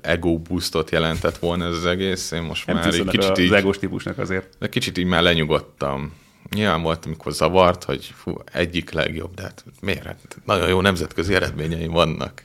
[0.00, 2.30] ego boostot jelentett volna ez az egész.
[2.30, 4.56] Én most Nem már egy kicsit az így, egós típusnak azért.
[4.58, 6.12] de kicsit így már lenyugodtam.
[6.54, 10.04] Nyilván volt, amikor zavart, hogy fú, egyik legjobb, de hát miért?
[10.04, 12.44] Hát nagyon jó nemzetközi eredményeim vannak.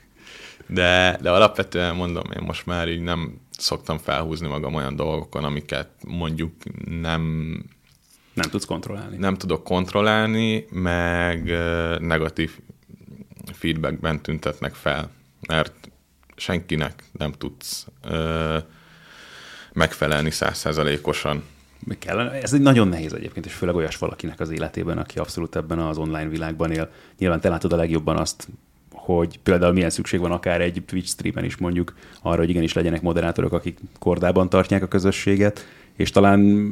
[0.68, 5.90] De, de alapvetően mondom, én most már így nem szoktam felhúzni magam olyan dolgokon, amiket
[6.08, 6.54] mondjuk
[7.02, 7.22] nem,
[8.34, 9.18] Nem tudsz kontrollálni.
[9.18, 11.44] nem tudok kontrollálni, meg
[12.00, 12.60] negatív
[13.54, 15.12] feedbackben tüntetnek fel,
[15.48, 15.74] mert
[16.36, 18.58] senkinek nem tudsz ö,
[19.74, 21.44] megfelelni százszázalékosan.
[22.00, 22.32] Kellene?
[22.32, 25.98] Ez egy nagyon nehéz egyébként, és főleg olyas valakinek az életében, aki abszolút ebben az
[25.98, 26.90] online világban él.
[27.18, 28.48] Nyilván te látod a legjobban azt,
[28.92, 33.02] hogy például milyen szükség van akár egy Twitch streamen is mondjuk arra, hogy igenis legyenek
[33.02, 35.66] moderátorok, akik kordában tartják a közösséget,
[35.96, 36.70] és talán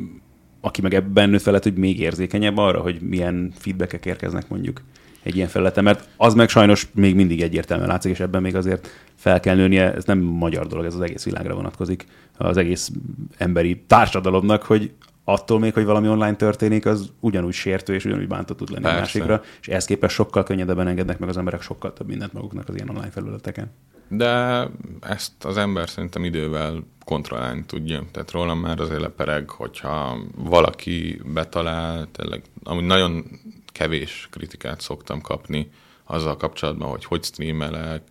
[0.61, 4.81] aki meg ebben nőtt felett, hogy még érzékenyebb arra, hogy milyen feedbackek érkeznek mondjuk
[5.23, 8.87] egy ilyen felületen, mert az meg sajnos még mindig egyértelműen látszik, és ebben még azért
[9.15, 12.05] fel kell nőnie, ez nem magyar dolog, ez az egész világra vonatkozik,
[12.37, 12.91] az egész
[13.37, 14.91] emberi társadalomnak, hogy
[15.31, 18.87] attól még, hogy valami online történik, az ugyanúgy sértő és ugyanúgy bántó tud lenni a
[18.87, 18.99] Persze.
[18.99, 22.75] másikra, és ehhez képest sokkal könnyedebben engednek meg az emberek sokkal több mindent maguknak az
[22.75, 23.71] ilyen online felületeken.
[24.07, 24.63] De
[25.01, 28.03] ezt az ember szerintem idővel kontrollálni tudja.
[28.11, 33.25] Tehát rólam már azért lepereg, hogyha valaki betalál, tényleg, amúgy nagyon
[33.71, 35.69] kevés kritikát szoktam kapni
[36.03, 38.01] azzal kapcsolatban, hogy hogy streamelek,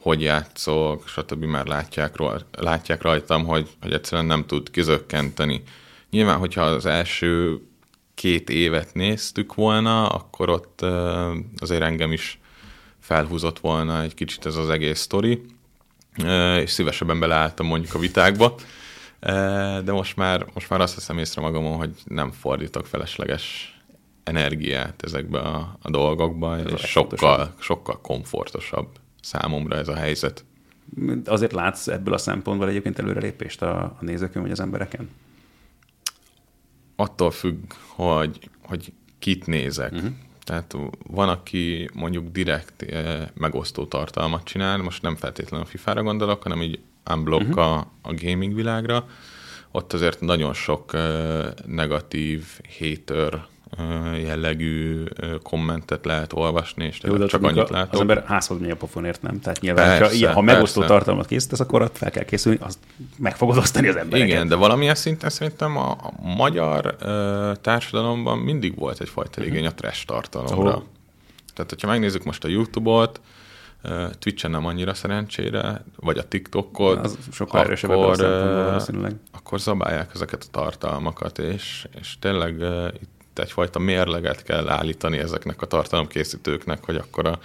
[0.00, 1.44] hogy játszok, stb.
[1.44, 2.14] már látják,
[2.50, 5.62] látják rajtam, hogy, hogy egyszerűen nem tud kizökkenteni.
[6.10, 7.60] Nyilván, hogyha az első
[8.14, 10.80] két évet néztük volna, akkor ott
[11.56, 12.40] azért engem is
[12.98, 15.42] felhúzott volna egy kicsit ez az egész sztori,
[16.60, 18.54] és szívesebben beleálltam mondjuk a vitákba,
[19.84, 23.76] de most már, most már azt veszem észre magamon, hogy nem fordítok felesleges
[24.24, 28.88] energiát ezekbe a, a dolgokba, Ez és sokkal, sokkal komfortosabb
[29.20, 30.44] számomra ez a helyzet.
[31.24, 35.08] Azért látsz ebből a szempontból egyébként előrelépést a, a nézőkön vagy az embereken?
[37.00, 39.92] Attól függ, hogy, hogy kit nézek.
[39.92, 40.10] Uh-huh.
[40.44, 46.42] Tehát van, aki mondjuk direkt eh, megosztó tartalmat csinál, most nem feltétlenül a FIFA-ra gondolok,
[46.42, 46.78] hanem így
[47.10, 47.64] unblock uh-huh.
[47.64, 49.08] a, a gaming világra.
[49.70, 53.46] Ott azért nagyon sok eh, negatív, hater
[54.22, 55.04] jellegű
[55.42, 57.92] kommentet lehet olvasni, és Jó, csak annyit látok.
[57.92, 59.40] Az ember házhoz megy a pofonért, nem?
[59.40, 60.94] Tehát nyilván, Persze, persze, ilyen, ha megosztó persze.
[60.94, 62.78] tartalmat készítesz, akkor ott fel kell készülni, azt
[63.16, 64.28] meg fogod osztani az embereket.
[64.28, 69.74] Igen, de valamilyen szinten szerintem a, a magyar ö, társadalomban mindig volt egyfajta igény a
[69.74, 70.76] trash tartalomra.
[70.76, 70.82] Ó.
[71.54, 73.20] Tehát, hogyha megnézzük most a YouTube-ot,
[74.18, 78.20] Twitch-en nem annyira szerencsére, vagy a TikTokot, Az sokkal erősebb akkor,
[79.32, 82.54] akkor zabálják ezeket a tartalmakat, és, és tényleg
[83.00, 87.38] itt egyfajta mérleget kell állítani ezeknek a tartalomkészítőknek, hogy akkor a,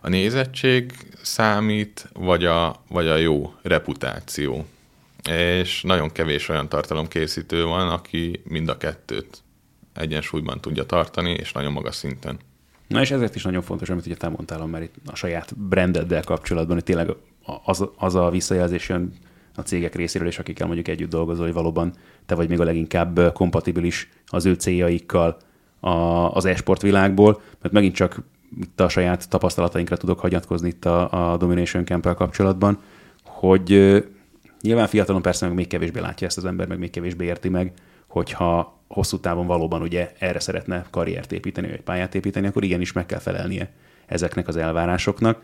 [0.00, 4.66] a nézettség számít, vagy a, vagy a jó reputáció.
[5.30, 9.42] És nagyon kevés olyan tartalomkészítő van, aki mind a kettőt
[9.94, 12.38] egyensúlyban tudja tartani, és nagyon magas szinten.
[12.86, 16.22] Na és ezért is nagyon fontos, amit ugye te mondtál, mert itt a saját brandeddel
[16.22, 17.10] kapcsolatban, hogy tényleg
[17.64, 19.12] az, az a visszajelzés jön
[19.56, 21.92] a cégek részéről, és akikkel mondjuk együtt dolgozol, hogy valóban
[22.26, 25.36] te vagy még a leginkább kompatibilis az ő céljaikkal
[25.80, 25.88] a,
[26.34, 28.22] az e-sport világból, mert megint csak
[28.60, 32.78] itt a saját tapasztalatainkra tudok hagyatkozni itt a, a Domination camp kapcsolatban,
[33.22, 33.68] hogy
[34.60, 37.72] nyilván fiatalon persze meg még kevésbé látja ezt az ember, meg még kevésbé érti meg,
[38.06, 43.06] hogyha hosszú távon valóban ugye erre szeretne karriert építeni, vagy pályát építeni, akkor igenis meg
[43.06, 43.72] kell felelnie
[44.06, 45.42] ezeknek az elvárásoknak,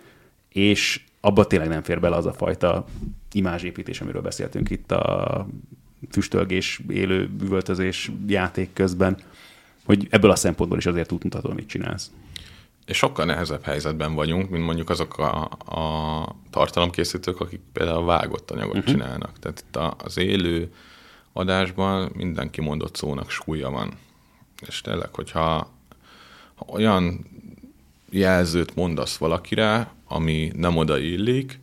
[0.48, 2.84] és abba tényleg nem fér bele az a fajta
[3.34, 5.46] imázsépítés, amiről beszéltünk itt a
[6.10, 9.18] füstölgés, élő üvöltözés játék közben,
[9.84, 12.10] hogy ebből a szempontból is azért útmutató, amit csinálsz.
[12.86, 18.76] És sokkal nehezebb helyzetben vagyunk, mint mondjuk azok a, a tartalomkészítők, akik például vágott anyagot
[18.76, 18.92] uh-huh.
[18.92, 19.38] csinálnak.
[19.38, 20.72] Tehát itt a- az élő
[21.32, 23.92] adásban minden kimondott szónak súlya van.
[24.66, 25.70] És tényleg, hogyha
[26.54, 27.26] ha olyan
[28.10, 31.60] jelzőt mondasz valakire, ami nem odaillik,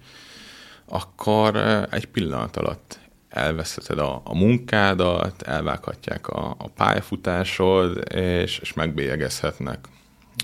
[0.89, 1.55] akkor
[1.91, 2.99] egy pillanat alatt
[3.29, 9.87] elveszheted a, a munkádat, elvághatják a, a pályafutásod, és, és megbélyegezhetnek.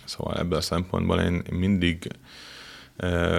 [0.06, 2.08] Szóval ebből a szempontból én mindig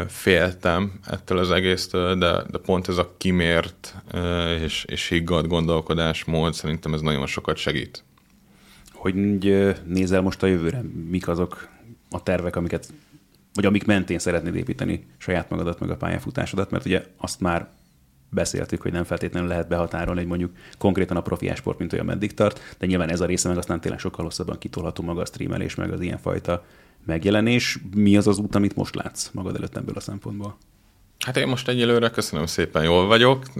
[0.09, 3.95] féltem ettől az egésztől, de, de pont ez a kimért
[4.63, 8.05] és, és higgadt gondolkodásmód szerintem ez nagyon sokat segít.
[8.93, 9.15] Hogy
[9.85, 10.83] nézel most a jövőre?
[11.11, 11.69] Mik azok
[12.11, 12.93] a tervek, amiket,
[13.57, 16.71] vagy amik mentén szeretnéd építeni saját magadat, meg a pályafutásodat?
[16.71, 17.69] Mert ugye azt már
[18.31, 22.35] beszéltük, hogy nem feltétlenül lehet behatárolni, hogy mondjuk konkrétan a profi sport, mint olyan meddig
[22.35, 25.75] tart, de nyilván ez a része meg aztán tényleg sokkal hosszabban kitolható maga a streamelés,
[25.75, 26.65] meg az ilyenfajta
[27.07, 27.79] megjelenés.
[27.95, 30.57] Mi az az út, amit most látsz magad előtt ebből a szempontból?
[31.25, 33.55] Hát én most egyelőre köszönöm szépen, jól vagyok.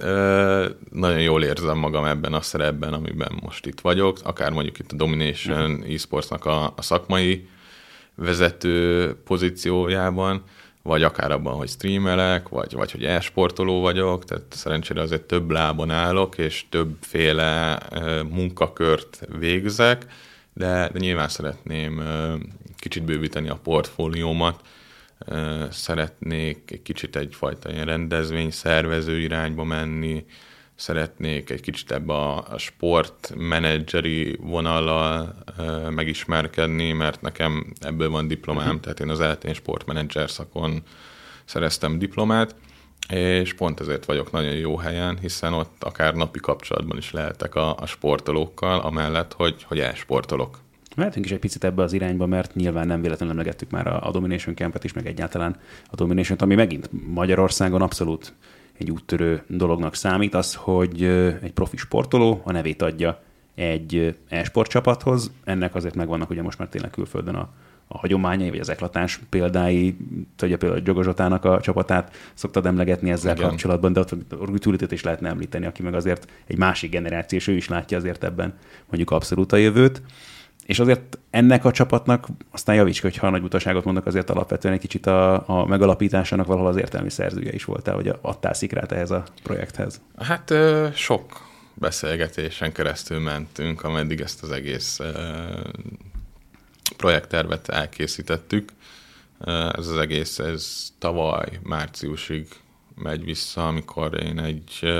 [0.91, 4.97] Nagyon jól érzem magam ebben a szerepben, amiben most itt vagyok, akár mondjuk itt a
[4.97, 5.95] Domination uh-huh.
[5.95, 7.49] e-sportsnak a, a szakmai
[8.17, 10.43] vezető pozíciójában,
[10.83, 15.91] vagy akár abban, hogy streamelek, vagy, vagy hogy e-sportoló vagyok, tehát szerencsére azért több lábon
[15.91, 17.79] állok, és többféle
[18.31, 20.07] munkakört végzek,
[20.53, 22.03] de, de nyilván szeretném
[22.77, 24.61] kicsit bővíteni a portfóliómat,
[25.71, 30.25] szeretnék egy kicsit egyfajta ilyen rendezvény szervező irányba menni,
[30.77, 38.67] szeretnék egy kicsit ebbe a, a sportmenedzseri vonallal e, megismerkedni, mert nekem ebből van diplomám,
[38.67, 38.81] uh-huh.
[38.81, 40.83] tehát én az eltén sportmenedzser szakon
[41.45, 42.55] szereztem diplomát,
[43.09, 47.77] és pont ezért vagyok nagyon jó helyen, hiszen ott akár napi kapcsolatban is lehetek a,
[47.77, 50.59] a sportolókkal, amellett, hogy, hogy elsportolok.
[50.97, 54.11] Mehetünk is egy picit ebbe az irányba, mert nyilván nem véletlenül emlegettük már a, a
[54.11, 55.57] Domination Campet is, meg egyáltalán
[55.91, 58.35] a Domination-t, ami megint Magyarországon abszolút
[58.79, 61.03] egy úttörő dolognak számít, az, hogy
[61.43, 63.21] egy profi sportoló a nevét adja
[63.55, 65.31] egy e-sport csapathoz.
[65.45, 67.49] Ennek azért megvannak ugye most már tényleg külföldön a,
[67.89, 69.97] a hagyományai, vagy az eklatás példái,
[70.37, 73.49] tudja például Gyogozsotának a csapatát szoktad emlegetni ezzel Igen.
[73.49, 74.13] kapcsolatban, de ott
[74.47, 78.25] Rütülitét is lehetne említeni, aki meg azért egy másik generáció, és ő is látja azért
[78.25, 78.55] ebben
[78.87, 80.03] mondjuk abszolút a jövőt.
[80.67, 84.81] És azért ennek a csapatnak, aztán javíts ki, hogyha nagy utaságot mondok, azért alapvetően egy
[84.81, 89.25] kicsit a, a megalapításának valahol az értelmi szerzője is voltál, hogy adtál szikrát ehhez a
[89.43, 90.01] projekthez.
[90.19, 90.55] Hát
[90.95, 95.01] sok beszélgetésen keresztül mentünk, ameddig ezt az egész
[96.97, 98.71] projekttervet elkészítettük.
[99.71, 102.49] Ez az egész, ez tavaly márciusig
[102.95, 104.93] megy vissza, amikor én egy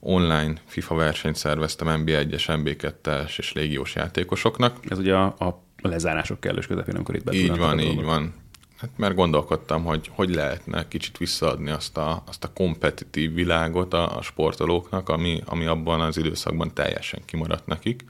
[0.00, 4.76] online FIFA versenyt szerveztem NB1-es, NB2-es és légiós játékosoknak.
[4.88, 8.34] Ez ugye a, a lezárások kellős közepén, amikor itt Így van, így van.
[8.76, 14.16] Hát mert gondolkodtam, hogy hogy lehetne kicsit visszaadni azt a, azt a kompetitív világot a,
[14.16, 18.04] a sportolóknak, ami, ami abban az időszakban teljesen kimaradt nekik.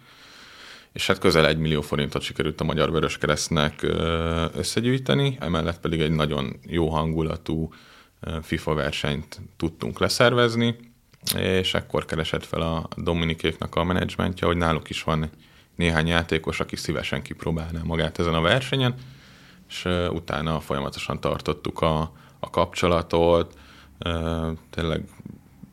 [0.93, 3.83] És hát közel egy millió forintot sikerült a Magyar Vöröskeresztnek
[4.55, 7.73] összegyűjteni, emellett pedig egy nagyon jó hangulatú
[8.43, 10.77] FIFA versenyt tudtunk leszervezni,
[11.37, 15.31] és ekkor keresett fel a Dominikéknak a menedzsmentje, hogy náluk is van
[15.77, 18.95] néhány játékos, aki szívesen kipróbálná magát ezen a versenyen,
[19.69, 23.59] és utána folyamatosan tartottuk a, a kapcsolatot,
[24.71, 25.05] tényleg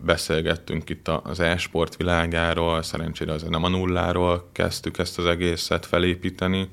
[0.04, 6.70] beszélgettünk itt az e-sport világáról, szerencsére azért nem a nulláról kezdtük ezt az egészet felépíteni,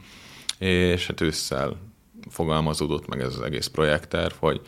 [0.58, 1.76] és hát ősszel
[2.30, 4.60] fogalmazódott meg ez az egész projektterv, hogy,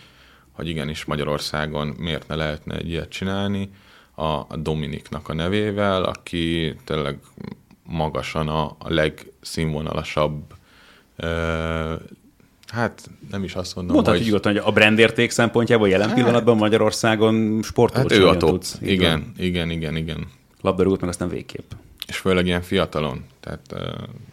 [0.52, 3.70] hogy igenis Magyarországon miért ne lehetne egy ilyet csinálni,
[4.16, 7.18] a Dominiknak a nevével, aki tényleg
[7.82, 10.54] magasan a, a legszínvonalasabb
[12.66, 14.32] hát nem is azt mondom, Mondhatjuk hogy...
[14.32, 18.50] nyugodtan, hogy a brandérték szempontjából jelen hát, pillanatban Magyarországon sportoló hát ő a top.
[18.50, 18.78] Tudsz.
[18.80, 20.26] Igen, igen, igen, igen.
[20.60, 21.70] Labdarúgót meg aztán végképp.
[22.06, 23.80] És főleg ilyen fiatalon, tehát uh,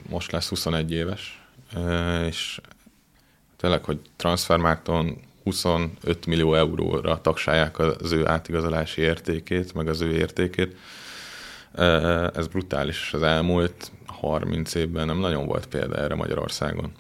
[0.10, 1.42] most lesz 21 éves,
[1.76, 2.62] uh, és
[3.58, 10.76] tényleg, hogy transfermárton 25 millió euróra tagsálják az ő átigazolási értékét, meg az ő értékét.
[12.34, 13.14] Ez brutális.
[13.14, 16.92] Az elmúlt 30 évben nem nagyon volt példa erre Magyarországon.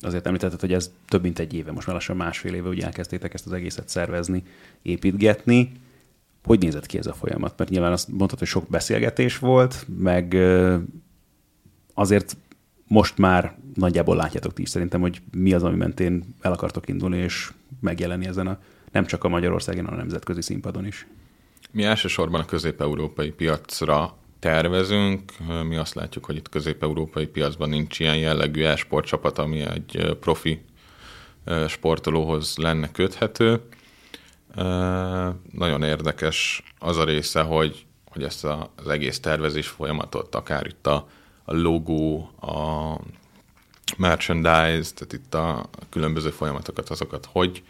[0.00, 3.34] Azért említetted, hogy ez több mint egy éve, most már lassan másfél éve, hogy elkezdtétek
[3.34, 4.42] ezt az egészet szervezni,
[4.82, 5.72] építgetni.
[6.44, 7.54] Hogy nézett ki ez a folyamat?
[7.56, 10.36] Mert nyilván azt mondtad, hogy sok beszélgetés volt, meg
[11.94, 12.36] azért
[12.88, 17.16] most már nagyjából látjátok ti is szerintem, hogy mi az, ami mentén el akartok indulni,
[17.16, 17.52] és
[17.84, 18.58] megjelenni ezen a
[18.92, 21.06] nem csak a Magyarországon, hanem a nemzetközi színpadon is.
[21.70, 25.32] Mi elsősorban a közép-európai piacra tervezünk.
[25.68, 30.64] Mi azt látjuk, hogy itt közép-európai piacban nincs ilyen jellegű e-sportcsapat, ami egy profi
[31.68, 33.60] sportolóhoz lenne köthető.
[35.52, 41.08] Nagyon érdekes az a része, hogy, hogy ezt az egész tervezés folyamatot, akár itt a,
[41.44, 42.94] a logó, a
[43.96, 47.62] merchandise, tehát itt a különböző folyamatokat, azokat hogy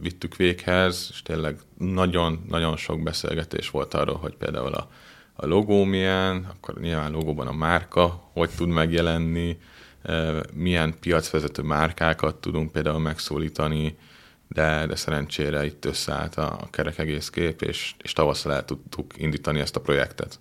[0.00, 4.90] vittük véghez, és tényleg nagyon-nagyon sok beszélgetés volt arról, hogy például a,
[5.34, 9.58] a logó milyen, akkor nyilván logóban a márka hogy tud megjelenni,
[10.52, 13.96] milyen piacvezető márkákat tudunk például megszólítani,
[14.48, 19.60] de, de szerencsére itt összeállt a kerek egész kép, és, és tavasszal el tudtuk indítani
[19.60, 20.38] ezt a projektet.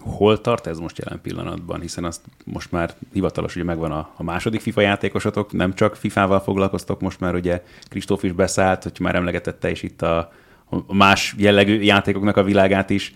[0.00, 1.80] Hol tart ez most jelen pillanatban?
[1.80, 6.40] Hiszen azt most már hivatalos, ugye megvan a, a második FIFA játékosatok, nem csak FIFA-val
[6.40, 10.32] foglalkoztok, most már ugye Kristóf is beszállt, hogy már emlegetette is itt a,
[10.86, 13.14] a más jellegű játékoknak a világát is,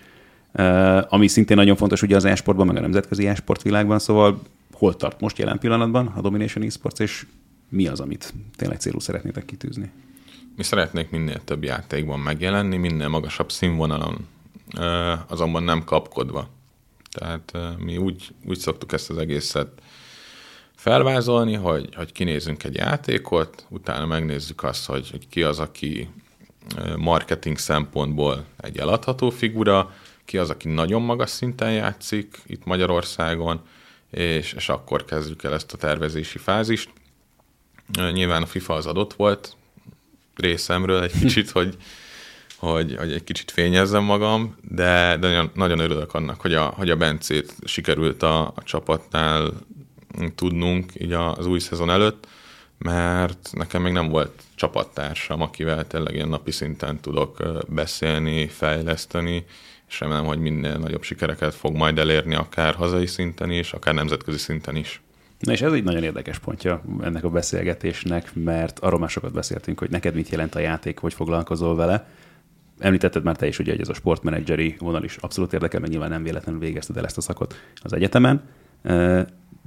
[0.53, 4.41] uh, ami szintén nagyon fontos ugye az e-sportban, meg a nemzetközi e-sport világban, szóval
[4.72, 7.26] hol tart most jelen pillanatban a Domination Esports, és
[7.68, 9.91] mi az, amit tényleg célú szeretnétek kitűzni?
[10.57, 14.26] Mi szeretnék minél több játékban megjelenni, minél magasabb színvonalon,
[15.26, 16.49] azonban nem kapkodva.
[17.15, 19.69] Tehát mi úgy, úgy szoktuk ezt az egészet
[20.77, 26.11] felvázolni, hogy, hogy kinézünk egy játékot, utána megnézzük azt, hogy, hogy ki az, aki
[26.97, 29.95] marketing szempontból egy eladható figura,
[30.25, 33.61] ki az, aki nagyon magas szinten játszik itt Magyarországon,
[34.11, 36.91] és, és akkor kezdjük el ezt a tervezési fázist.
[38.12, 39.57] Nyilván a FIFA az adott volt
[40.37, 41.77] részemről egy kicsit, hogy,
[42.65, 46.91] hogy, hogy egy kicsit fényezzem magam, de, de nagyon, nagyon örülök annak, hogy a, hogy
[46.91, 49.53] a Bencét sikerült a, a csapatnál
[50.35, 52.27] tudnunk így az új szezon előtt,
[52.79, 59.45] mert nekem még nem volt csapattársam, akivel tényleg ilyen napi szinten tudok beszélni, fejleszteni,
[59.89, 64.39] és remélem, hogy minél nagyobb sikereket fog majd elérni, akár hazai szinten is, akár nemzetközi
[64.39, 65.03] szinten is.
[65.39, 69.79] Na és ez egy nagyon érdekes pontja ennek a beszélgetésnek, mert arról már sokat beszéltünk,
[69.79, 72.09] hogy neked mit jelent a játék, hogy foglalkozol vele.
[72.79, 76.11] Említetted már te is, ugye, hogy ez a sportmenedzseri vonal is abszolút érdekel, mert nyilván
[76.11, 78.43] nem véletlenül végezted el ezt a szakot az egyetemen.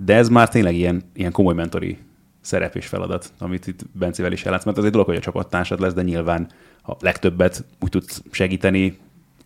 [0.05, 1.97] De ez már tényleg ilyen, ilyen komoly mentori
[2.41, 5.80] szerep és feladat, amit itt Bencével is ellátsz, mert az egy dolog, hogy a csapattársad
[5.80, 6.49] lesz, de nyilván
[6.84, 8.97] a legtöbbet úgy tudsz segíteni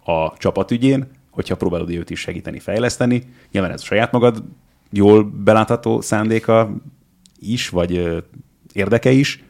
[0.03, 3.23] a csapatügyén, hogyha próbálod őt is segíteni, fejleszteni.
[3.51, 4.43] Nyilván ez a saját magad
[4.89, 6.75] jól belátható szándéka
[7.39, 8.23] is, vagy
[8.73, 9.43] érdeke is.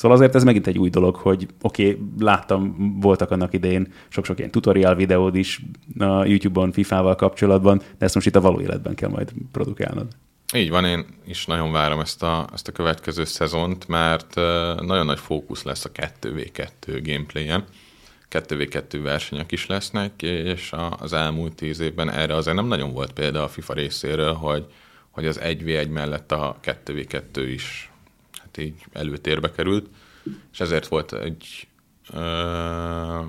[0.00, 4.38] Szóval azért ez megint egy új dolog, hogy oké, okay, láttam, voltak annak idején sok-sok
[4.38, 5.62] ilyen tutorial videód is
[5.98, 10.06] a YouTube-on FIFA-val kapcsolatban, de ezt most itt a való életben kell majd produkálnod.
[10.54, 14.34] Így van, én is nagyon várom ezt a, ezt a következő szezont, mert
[14.80, 17.64] nagyon nagy fókusz lesz a 2v2 gameplayen.
[18.30, 23.42] 2v2 versenyek is lesznek, és az elmúlt tíz évben erre azért nem nagyon volt példa
[23.42, 24.66] a FIFA részéről, hogy,
[25.10, 27.89] hogy az 1v1 mellett a 2v2 is
[28.60, 29.88] így előtérbe került,
[30.52, 31.68] és ezért volt egy
[32.12, 33.24] ö,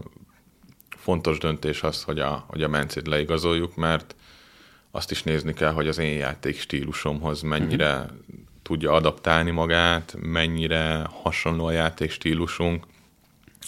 [0.98, 4.16] fontos döntés az, hogy a, hogy a Mencét leigazoljuk, mert
[4.92, 8.18] azt is nézni kell, hogy az én játék stílusomhoz mennyire uh-huh.
[8.62, 12.86] tudja adaptálni magát, mennyire hasonló a játék stílusunk,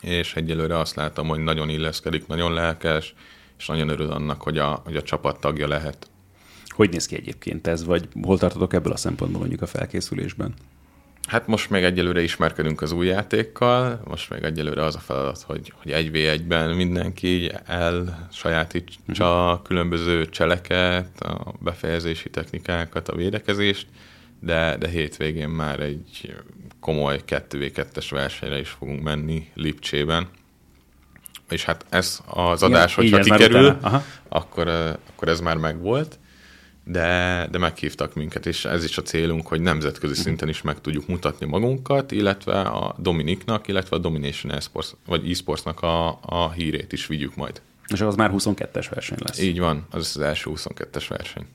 [0.02, 3.14] és egyelőre azt látom, hogy nagyon illeszkedik, nagyon lelkes,
[3.58, 6.10] és nagyon örül annak, hogy a, hogy a csapat tagja lehet.
[6.68, 10.54] Hogy néz ki egyébként ez, vagy hol tartotok ebből a szempontból mondjuk a felkészülésben?
[11.28, 15.74] Hát most még egyelőre ismerkedünk az új játékkal, most még egyelőre az a feladat, hogy,
[15.82, 19.62] hogy egy v egyben mindenki el sajátítsa uh-huh.
[19.68, 23.88] különböző cseleket, a befejezési technikákat, a védekezést,
[24.40, 26.36] de, de hétvégén már egy
[26.80, 30.28] komoly 2v2-es versenyre is fogunk menni Lipcsében.
[31.50, 33.78] És hát ez az adás, Igen, hogyha kikerül,
[34.28, 34.68] akkor,
[35.10, 36.20] akkor ez már megvolt,
[36.84, 41.08] de, de meghívtak minket, és ez is a célunk, hogy nemzetközi szinten is meg tudjuk
[41.08, 47.08] mutatni magunkat, illetve a Dominiknak, illetve a Domination Esports, vagy eSportsnak a, a hírét is
[47.08, 47.62] vigyük majd.
[47.88, 49.40] És az már 22-es verseny lesz.
[49.40, 51.46] Így van, az az első 22-es verseny.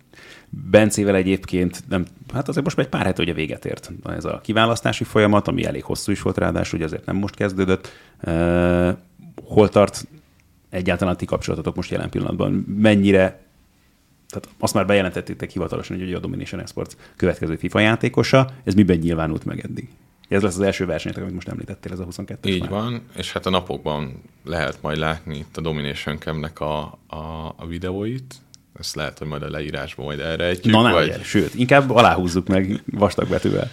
[0.48, 4.40] Bencével egyébként, nem, hát azért most már egy pár hete ugye véget ért ez a
[4.42, 7.92] kiválasztási folyamat, ami elég hosszú is volt ráadásul, ugye azért nem most kezdődött.
[8.22, 8.96] Uh,
[9.44, 10.06] hol tart
[10.70, 12.52] egyáltalán ti kapcsolatotok most jelen pillanatban?
[12.52, 13.47] Mennyire
[14.28, 19.44] tehát azt már bejelentettétek hivatalosan, hogy a Domination Esports következő FIFA játékosa, ez miben nyilvánult
[19.44, 19.88] meg eddig?
[20.28, 22.70] Ez lesz az első verseny, amit most említettél, ez a 22 Így már.
[22.70, 27.66] van, és hát a napokban lehet majd látni itt a Domination Camp-nek a, a, a
[27.66, 28.34] videóit,
[28.78, 30.64] ezt lehet, hogy majd a leírásban majd erre egy.
[30.64, 31.22] Na, nem, vagy...
[31.22, 33.70] sőt, inkább aláhúzzuk meg vastag betűvel.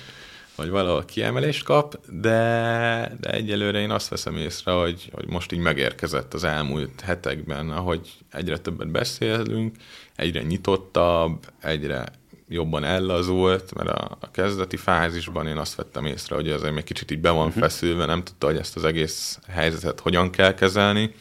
[0.56, 5.60] Vagy valahol kiemelést kap, de, de egyelőre én azt veszem észre, hogy, hogy most így
[5.60, 9.76] megérkezett az elmúlt hetekben, ahogy egyre többet beszélünk,
[10.16, 12.06] egyre nyitottabb, egyre
[12.48, 17.12] jobban ellazult, mert a, a kezdeti fázisban én azt vettem észre, hogy azért még kicsit
[17.12, 17.62] így be van uh-huh.
[17.62, 21.16] feszülve, nem tudta, hogy ezt az egész helyzetet hogyan kell kezelni,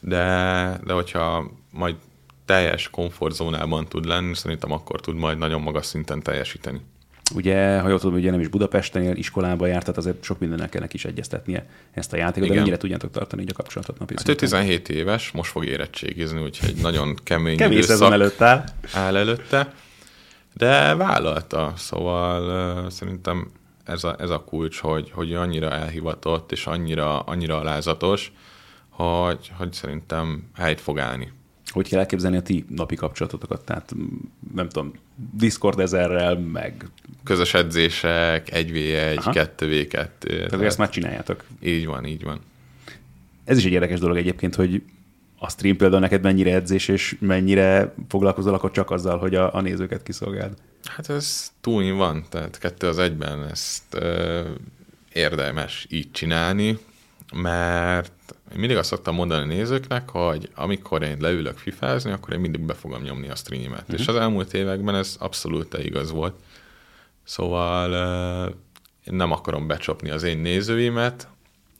[0.00, 0.24] de,
[0.84, 1.96] de hogyha majd
[2.44, 6.80] teljes komfortzónában tud lenni, szerintem akkor tud majd nagyon magas szinten teljesíteni.
[7.34, 10.80] Ugye, ha jól tudom, ugye nem is Budapesten iskolába járt, tehát azért sok mindennel kell
[10.80, 12.50] neki is egyeztetnie ezt a játékot, Igen.
[12.50, 16.42] de mennyire tudjátok tartani így a kapcsolatot napi Hát ő 17 éves, most fog érettségizni,
[16.42, 18.64] úgyhogy nagyon kemény Kemény szezon előtt áll.
[18.94, 19.72] áll előtte,
[20.52, 23.50] de vállalta, szóval uh, szerintem
[23.84, 28.32] ez a, ez a kulcs, hogy, hogy annyira elhivatott és annyira, annyira alázatos,
[28.88, 31.32] hogy, hogy szerintem helyt fog állni.
[31.66, 33.64] Hogy kell elképzelni a ti napi kapcsolatotokat?
[33.64, 33.94] Tehát
[34.54, 34.92] nem tudom,
[35.30, 36.84] Discord ezerrel, meg...
[37.24, 40.08] Közös edzések, 1v1, 2v2.
[40.26, 41.44] Tehát ezt már csináljátok.
[41.60, 42.40] Így van, így van.
[43.44, 44.82] Ez is egy érdekes dolog egyébként, hogy
[45.38, 49.60] a stream például neked mennyire edzés, és mennyire foglalkozol akkor csak azzal, hogy a, a
[49.60, 50.52] nézőket kiszolgáld?
[50.84, 54.40] Hát ez túl van, tehát kettő az egyben ezt ö,
[55.12, 56.78] érdemes így csinálni,
[57.34, 62.40] mert én mindig azt szoktam mondani a nézőknek, hogy amikor én leülök fifázni, akkor én
[62.40, 63.80] mindig be fogom nyomni a streamet.
[63.80, 64.00] Uh-huh.
[64.00, 66.34] És az elmúlt években ez abszolút igaz volt.
[67.24, 68.54] Szóval uh,
[69.06, 71.28] én nem akarom becsapni az én nézőimet,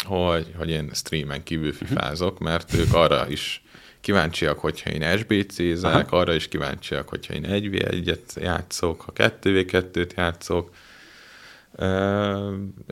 [0.05, 3.63] hogy, hogy én streamen kívül fifázok, mert ők arra is
[4.01, 10.71] kíváncsiak, hogyha én SBC-zek, arra is kíváncsiak, hogyha én 1v1-et játszok, ha 2v2-t játszok,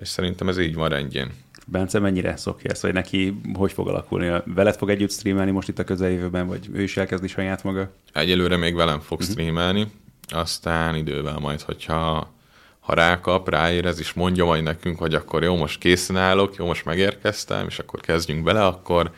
[0.00, 1.30] és szerintem ez így van rendjén.
[1.66, 4.42] Bence mennyire szokja ezt, vagy neki hogy fog alakulni?
[4.44, 7.92] Veled fog együtt streamelni most itt a közeljövőben, vagy ő is elkezdi saját maga?
[8.12, 9.32] Egyelőre még velem fog uh-huh.
[9.32, 9.86] streamelni,
[10.28, 12.32] aztán idővel majd, hogyha
[12.80, 16.84] ha rákap, ráérez, és mondja majd nekünk, hogy akkor jó, most készen állok, jó, most
[16.84, 19.10] megérkeztem, és akkor kezdjünk bele, akkor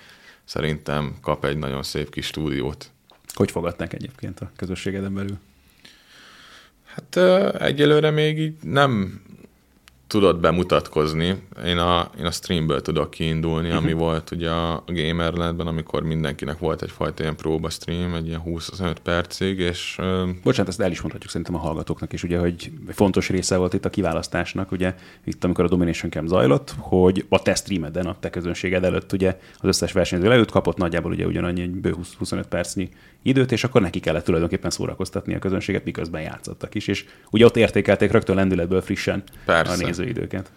[0.45, 2.90] szerintem kap egy nagyon szép kis stúdiót.
[3.34, 5.38] Hogy fogadták egyébként a közösségeden belül?
[6.95, 7.16] Hát
[7.61, 9.22] egyelőre még így nem
[10.13, 11.43] tudott bemutatkozni.
[11.67, 13.83] Én a, én a streamből tudok kiindulni, uh-huh.
[13.83, 18.97] ami volt ugye a Gamerlandben, amikor mindenkinek volt egyfajta ilyen próba stream, egy ilyen 20-25
[19.03, 19.99] percig, és...
[20.43, 23.85] Bocsánat, ezt el is mondhatjuk szerintem a hallgatóknak is, ugye, hogy fontos része volt itt
[23.85, 24.95] a kiválasztásnak, ugye
[25.25, 29.39] itt, amikor a Domination Camp zajlott, hogy a te streameden, a te közönséged előtt ugye
[29.59, 32.89] az összes versenyző leült, kapott nagyjából ugye ugyanannyi egy bő 20-25 percnyi
[33.23, 36.89] időt, és akkor neki kellett tulajdonképpen szórakoztatni a közönséget, miközben játszottak is.
[36.89, 39.73] És ugye ott értékelték rögtön lendületből frissen Persze.
[39.73, 40.51] a nézőidőket.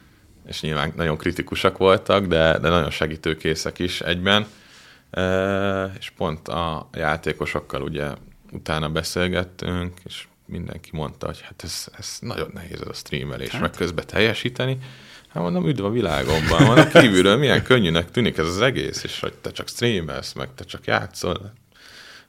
[0.48, 4.46] És nyilván nagyon kritikusak voltak, de, de nagyon segítőkészek is egyben.
[5.12, 8.08] E, és pont a játékosokkal ugye
[8.52, 13.62] utána beszélgettünk, és mindenki mondta, hogy hát ez, ez nagyon nehéz ez a streamelés, hát.
[13.62, 14.78] meg közben teljesíteni.
[15.28, 19.34] Hát mondom, üdv a világomban, mondom, kívülről milyen könnyűnek tűnik ez az egész, és hogy
[19.34, 21.54] te csak streamelsz, meg te csak játszol.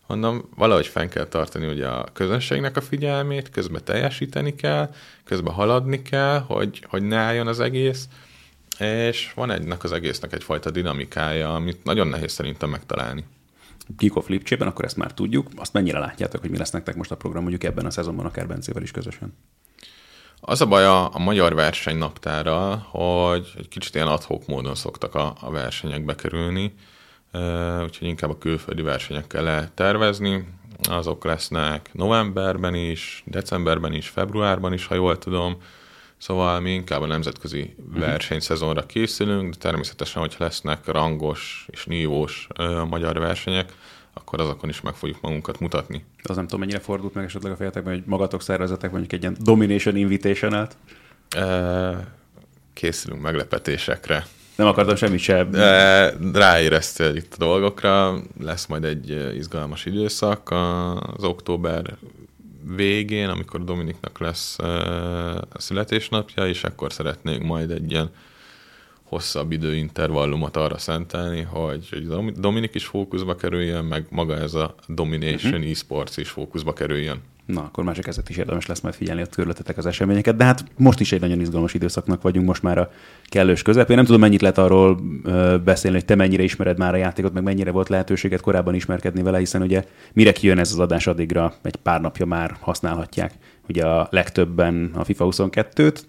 [0.07, 4.91] Mondom, valahogy fenn kell tartani ugye a közönségnek a figyelmét, közben teljesíteni kell,
[5.25, 8.09] közben haladni kell, hogy, hogy ne álljon az egész,
[8.79, 13.25] és van egynek az egésznek egyfajta dinamikája, amit nagyon nehéz szerintem megtalálni.
[13.97, 15.49] Kickoff Lipcsében, akkor ezt már tudjuk.
[15.57, 18.47] Azt mennyire látjátok, hogy mi lesz nektek most a program mondjuk ebben a szezonban, akár
[18.47, 19.37] Bencével is közösen?
[20.41, 25.37] Az a baj a, a magyar versenynaptára, hogy egy kicsit ilyen adhok módon szoktak a,
[25.41, 26.75] a versenyek bekerülni,
[27.83, 30.49] úgyhogy inkább a külföldi versenyekkel lehet tervezni.
[30.89, 35.57] Azok lesznek novemberben is, decemberben is, februárban is, ha jól tudom.
[36.19, 37.99] Szóval mi inkább a nemzetközi uh-huh.
[37.99, 43.73] versenyszezonra készülünk, de természetesen, hogy lesznek rangos és nívós uh, magyar versenyek,
[44.13, 46.05] akkor azokon is meg fogjuk magunkat mutatni.
[46.23, 49.37] Az nem tudom, mennyire fordult meg esetleg a fejetekben, hogy magatok szervezetek mondjuk egy ilyen
[49.41, 50.77] Domination Invitation-át?
[51.37, 51.97] Uh,
[52.73, 54.27] készülünk meglepetésekre
[54.57, 55.51] nem akartam semmit sem.
[56.33, 60.51] Ráéreztél itt a dolgokra, lesz majd egy izgalmas időszak
[61.17, 61.97] az október
[62.77, 68.11] végén, amikor Dominiknak lesz a születésnapja, és akkor szeretnénk majd egy ilyen
[69.03, 75.53] hosszabb időintervallumot arra szentelni, hogy, hogy Dominik is fókuszba kerüljön, meg maga ez a Domination
[75.53, 75.71] uh-huh.
[75.71, 77.21] e-sports is fókuszba kerüljön.
[77.47, 80.45] Na, akkor már csak ezért is érdemes lesz majd figyelni a körülöttetek az eseményeket, de
[80.45, 82.91] hát most is egy nagyon izgalmas időszaknak vagyunk, most már a
[83.25, 83.97] kellős közepén.
[83.97, 85.01] Nem tudom, mennyit lehet arról
[85.65, 89.39] beszélni, hogy te mennyire ismered már a játékot, meg mennyire volt lehetőséget korábban ismerkedni vele,
[89.39, 93.33] hiszen ugye mire kijön ez az adás addigra, egy pár napja már használhatják
[93.69, 96.01] ugye a legtöbben a FIFA 22-t,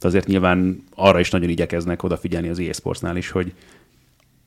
[0.00, 3.52] de azért nyilván arra is nagyon igyekeznek odafigyelni az e-sportsnál is, hogy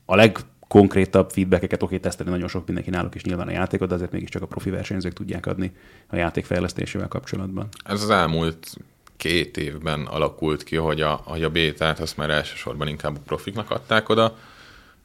[0.04, 0.38] a leg
[0.70, 4.42] konkrétabb feedbackeket, oké, tesztelni nagyon sok mindenki náluk is nyilván a játékot, de azért mégiscsak
[4.42, 5.72] a profi versenyzők tudják adni
[6.06, 7.68] a játék fejlesztésével kapcsolatban.
[7.84, 8.76] Ez az elmúlt
[9.16, 13.70] két évben alakult ki, hogy a, hogy a bétát azt már elsősorban inkább a profiknak
[13.70, 14.36] adták oda.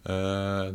[0.03, 0.13] E,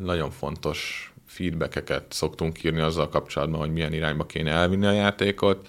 [0.00, 5.68] nagyon fontos feedbackeket szoktunk írni azzal kapcsolatban, hogy milyen irányba kéne elvinni a játékot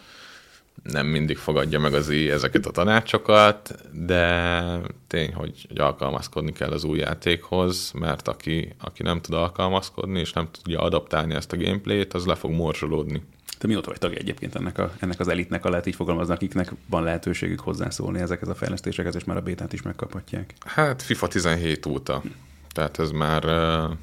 [0.84, 4.62] nem mindig fogadja meg az I ezeket a tanácsokat, de
[5.08, 10.34] tény, hogy, hogy alkalmazkodni kell az új játékhoz, mert aki, aki nem tud alkalmazkodni, és
[10.34, 13.22] nem tudja adaptálni ezt a gameplayt, az le fog morzsolódni.
[13.58, 16.72] Te mióta vagy tagja egyébként ennek, a, ennek az elitnek, a lehet így fogalmazni, akiknek
[16.90, 20.54] van lehetőségük hozzászólni ezekhez a fejlesztésekhez, és már a bétát is megkaphatják?
[20.66, 22.22] Hát FIFA 17 óta.
[22.70, 23.98] Tehát ez már uh,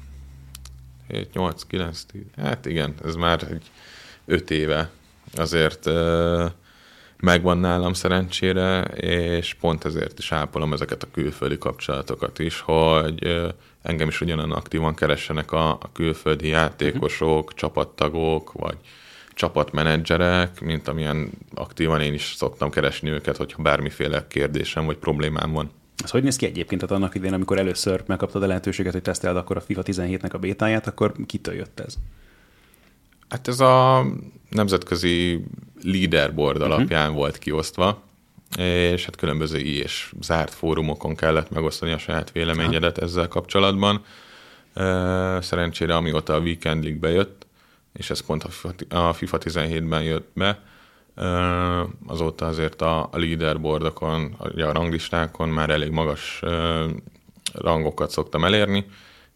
[1.07, 3.71] 7, 8, 9, 10, hát igen, ez már egy
[4.25, 4.89] 5 éve.
[5.35, 5.89] Azért
[7.17, 13.49] megvan nálam szerencsére, és pont ezért is ápolom ezeket a külföldi kapcsolatokat is, hogy
[13.81, 17.53] engem is ugyanan aktívan keressenek a, a külföldi játékosok, uh-huh.
[17.55, 18.77] csapattagok, vagy
[19.33, 25.71] csapatmenedzserek, mint amilyen aktívan én is szoktam keresni őket, hogyha bármiféle kérdésem vagy problémám van.
[26.03, 26.81] Ez hogy néz ki egyébként?
[26.81, 30.37] Tehát annak idén, amikor először megkaptad a lehetőséget, hogy teszteld akkor a FIFA 17-nek a
[30.37, 31.95] bétáját, akkor kitől jött ez?
[33.29, 34.05] Hát ez a
[34.49, 35.43] nemzetközi
[35.83, 36.73] leaderboard uh-huh.
[36.73, 38.01] alapján volt kiosztva,
[38.57, 43.03] és hát különböző és zárt fórumokon kellett megosztani a saját véleményedet ha.
[43.03, 44.03] ezzel kapcsolatban.
[45.41, 47.45] Szerencsére amióta a Weekend League bejött,
[47.93, 48.45] és ez pont
[48.89, 50.59] a FIFA 17-ben jött be,
[52.07, 56.41] azóta azért a leaderboardokon, a ranglistákon már elég magas
[57.53, 58.85] rangokat szoktam elérni,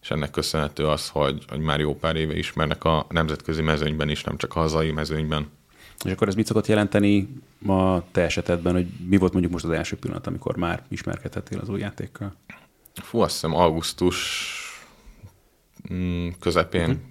[0.04, 4.24] és ennek köszönhető az, hogy, hogy már jó pár éve ismernek a nemzetközi mezőnyben is,
[4.24, 5.48] nem csak a hazai mezőnyben.
[6.04, 7.28] És akkor ez mit szokott jelenteni
[7.66, 11.68] a te esetedben, hogy mi volt mondjuk most az első pillanat, amikor már ismerkedhettél az
[11.68, 12.34] új játékkal?
[12.94, 14.18] Fú, azt hiszem augusztus
[15.92, 17.02] mm, közepén uh-huh.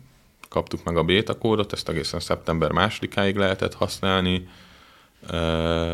[0.49, 4.47] kaptuk meg a beta kódot, ezt egészen szeptember másodikáig lehetett használni.
[5.29, 5.37] E,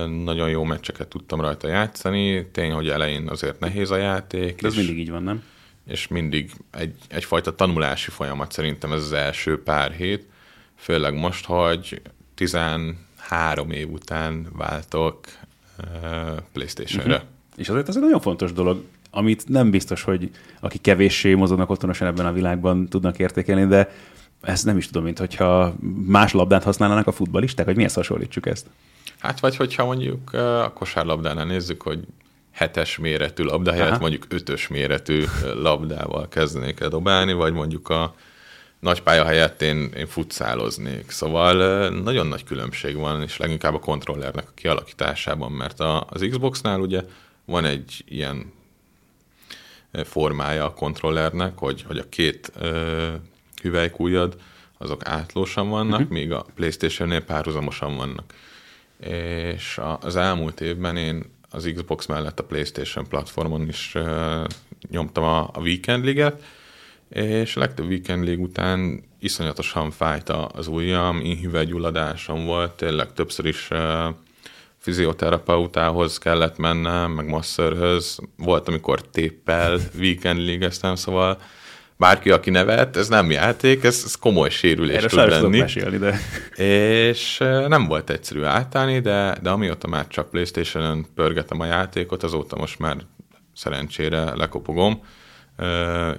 [0.06, 4.62] nagyon jó meccseket tudtam rajta játszani, tény, hogy elején azért nehéz a játék.
[4.62, 5.44] De ez mindig így van, nem?
[5.90, 10.26] És mindig egy, egyfajta tanulási folyamat szerintem ez az első pár hét,
[10.76, 12.02] főleg most, hogy
[12.36, 15.20] 13 év után váltok
[15.80, 17.14] uh, PlayStation-re.
[17.16, 17.30] Uh-huh.
[17.56, 20.30] És azért ez egy nagyon fontos dolog, amit nem biztos, hogy
[20.60, 23.92] aki kevéssé mozognak otthonosan ebben a világban tudnak értékelni, de
[24.42, 25.74] ezt nem is tudom, mint hogyha
[26.06, 28.68] más labdát használnának a futballisták, hogy mihez hasonlítsuk ezt?
[29.20, 32.00] Hát vagy hogyha mondjuk a kosárlabdánál nézzük, hogy
[32.52, 34.00] hetes méretű helyett Aha.
[34.00, 35.24] mondjuk ötös méretű
[35.54, 38.16] labdával kezdenék el dobálni, vagy mondjuk a
[38.80, 41.10] nagy pálya helyett én, én futszáloznék.
[41.12, 46.80] Szóval nagyon nagy különbség van, és leginkább a kontrollernek a kialakításában, mert a, az Xboxnál
[46.80, 47.02] ugye
[47.46, 48.52] van egy ilyen
[49.92, 53.08] formája a kontrollernek, hogy, hogy a két ö,
[53.62, 54.38] hüvelykújad
[54.78, 56.14] azok átlósan vannak, uh-huh.
[56.18, 58.34] míg a Playstation-nél párhuzamosan vannak.
[59.00, 64.44] És az elmúlt évben én az Xbox mellett a Playstation platformon is ö,
[64.90, 66.44] nyomtam a, a Weekend League-et,
[67.10, 73.68] és a legtöbb Weekend League után iszonyatosan fájt az ujjam, inhüvelygyulladásom volt, tényleg többször is
[73.72, 74.16] uh,
[74.78, 78.20] fizioterapeutához kellett mennem, meg masszörhöz.
[78.38, 81.42] Volt, amikor téppel weekend league szóval
[82.00, 85.60] bárki, aki nevet, ez nem játék, ez, ez komoly sérülés Erre tud lenni.
[85.60, 86.20] Mesélni, de...
[86.64, 87.38] És
[87.68, 92.80] nem volt egyszerű átállni, de, de amióta már csak Playstation-ön pörgetem a játékot, azóta most
[92.80, 92.98] már
[93.54, 95.02] szerencsére lekopogom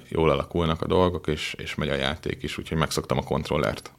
[0.09, 3.93] jól alakulnak a dolgok, és, és megy a játék is, úgyhogy megszoktam a kontrollert.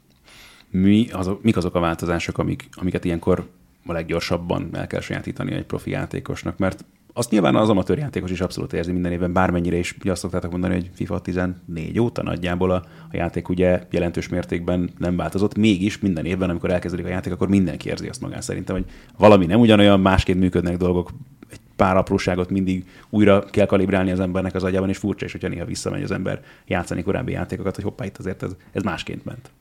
[0.70, 3.48] Mi azok, mik azok a változások, amik, amiket ilyenkor
[3.86, 6.58] a leggyorsabban el kell sajátítani egy profi játékosnak?
[6.58, 10.22] Mert azt nyilván az amatőr játékos is abszolút érzi minden évben, bármennyire is ugye azt
[10.22, 15.58] szoktátok mondani, hogy FIFA 14 óta nagyjából a, a játék ugye jelentős mértékben nem változott,
[15.58, 18.86] mégis minden évben, amikor elkezdődik a játék, akkor mindenki érzi azt magán szerintem, hogy
[19.18, 21.12] valami nem ugyanolyan, másként működnek dolgok,
[21.50, 25.48] egy pár apróságot mindig újra kell kalibrálni az embernek az agyában, és furcsa is, hogyha
[25.48, 29.52] néha visszamegy az ember játszani korábbi játékokat, hogy hoppá, itt azért ez, ez másként ment.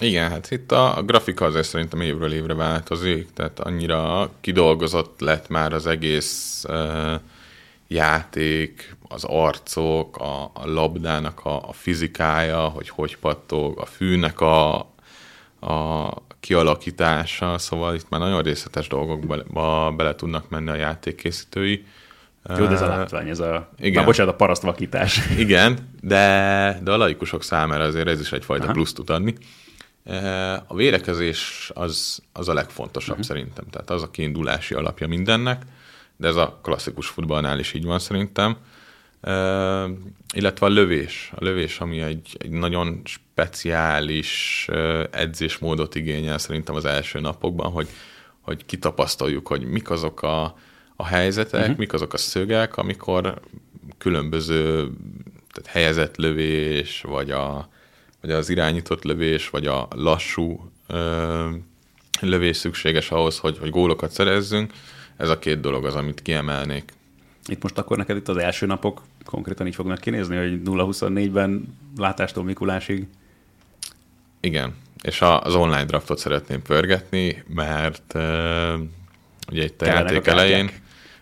[0.00, 5.48] Igen, hát itt a, a grafika azért szerintem évről évre változik, tehát annyira kidolgozott lett
[5.48, 7.14] már az egész uh,
[7.88, 14.74] játék, az arcok, a, a labdának a, a fizikája, hogy hogy pattog, a fűnek a,
[15.60, 16.08] a
[16.40, 21.84] kialakítása, szóval itt már nagyon részletes dolgokba bele tudnak menni a játékkészítői.
[22.58, 23.94] Jó, de ez a látvány, ez a, igen.
[23.94, 25.20] Már bocsánat, a parasztvakítás.
[25.38, 28.72] Igen, de, de a laikusok számára azért ez is egyfajta Aha.
[28.72, 29.34] pluszt tud adni.
[30.66, 33.26] A védekezés az, az a legfontosabb uh-huh.
[33.26, 35.62] szerintem, tehát az a kiindulási alapja mindennek,
[36.16, 38.56] de ez a klasszikus futballnál is így van szerintem.
[39.22, 39.90] Uh,
[40.34, 41.32] illetve a lövés.
[41.34, 47.88] A lövés, ami egy, egy nagyon speciális uh, edzésmódot igényel szerintem az első napokban, hogy,
[48.40, 50.56] hogy kitapasztaljuk, hogy mik azok a,
[50.96, 51.76] a helyzetek, uh-huh.
[51.76, 53.40] mik azok a szögek, amikor
[53.98, 54.90] különböző
[55.52, 57.68] tehát helyezett lövés, vagy, a,
[58.20, 61.54] vagy az irányított lövés, vagy a lassú uh,
[62.20, 64.72] lövés szükséges ahhoz, hogy, hogy gólokat szerezzünk.
[65.16, 66.92] Ez a két dolog az, amit kiemelnék.
[67.46, 72.44] Itt most akkor neked itt az első napok konkrétan így fognak kinézni, hogy 0-24-ben látástól
[72.44, 73.06] Mikulásig?
[74.40, 78.80] Igen, és az online draftot szeretném pörgetni, mert uh,
[79.50, 80.70] ugye itt a kellenek játék a elején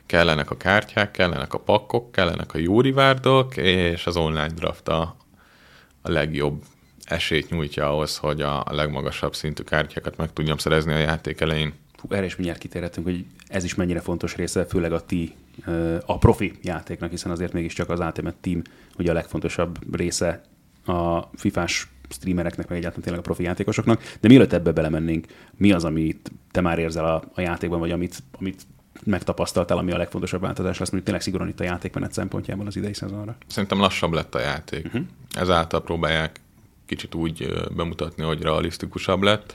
[0.06, 5.16] kellenek a kártyák, kellenek a pakkok, kellenek a jó rivárdok, és az online draft a,
[6.02, 6.62] a legjobb
[7.08, 11.72] esélyt nyújtja ahhoz, hogy a legmagasabb szintű kártyákat meg tudjam szerezni a játék elején.
[11.96, 15.34] Fú, erre is mindjárt kitérhetünk, hogy ez is mennyire fontos része, főleg a ti,
[16.06, 18.62] a profi játéknak, hiszen azért mégiscsak az Ultimate Team
[18.98, 20.42] ugye a legfontosabb része
[20.84, 24.02] a fifás streamereknek, meg egyáltalán tényleg a profi játékosoknak.
[24.20, 28.22] De mielőtt ebbe belemennénk, mi az, amit te már érzel a, a játékban, vagy amit,
[28.32, 28.62] amit
[29.04, 32.94] megtapasztaltál, ami a legfontosabb változás lesz, mondjuk tényleg szigorúan itt a játékmenet szempontjából az idei
[32.94, 33.36] szezonra?
[33.46, 34.86] Szerintem lassabb lett a játék.
[34.86, 35.02] Uh-huh.
[35.36, 36.40] Ezáltal próbálják
[36.88, 39.54] kicsit úgy bemutatni, hogy realisztikusabb lett.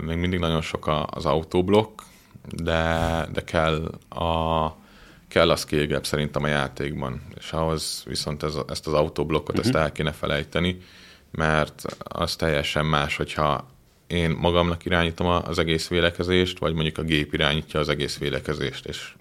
[0.00, 2.00] Még mindig nagyon sok az autóblokk,
[2.52, 4.66] de, de kell a,
[5.28, 9.64] kell a skill szerintem a játékban, és ahhoz viszont ez, ezt az autóblokkot, uh-huh.
[9.64, 9.82] ezt mhm.
[9.82, 10.80] el kéne felejteni,
[11.30, 13.68] mert az teljesen más, hogyha
[14.06, 19.14] én magamnak irányítom az egész vélekezést, vagy mondjuk a gép irányítja az egész vélekezést, és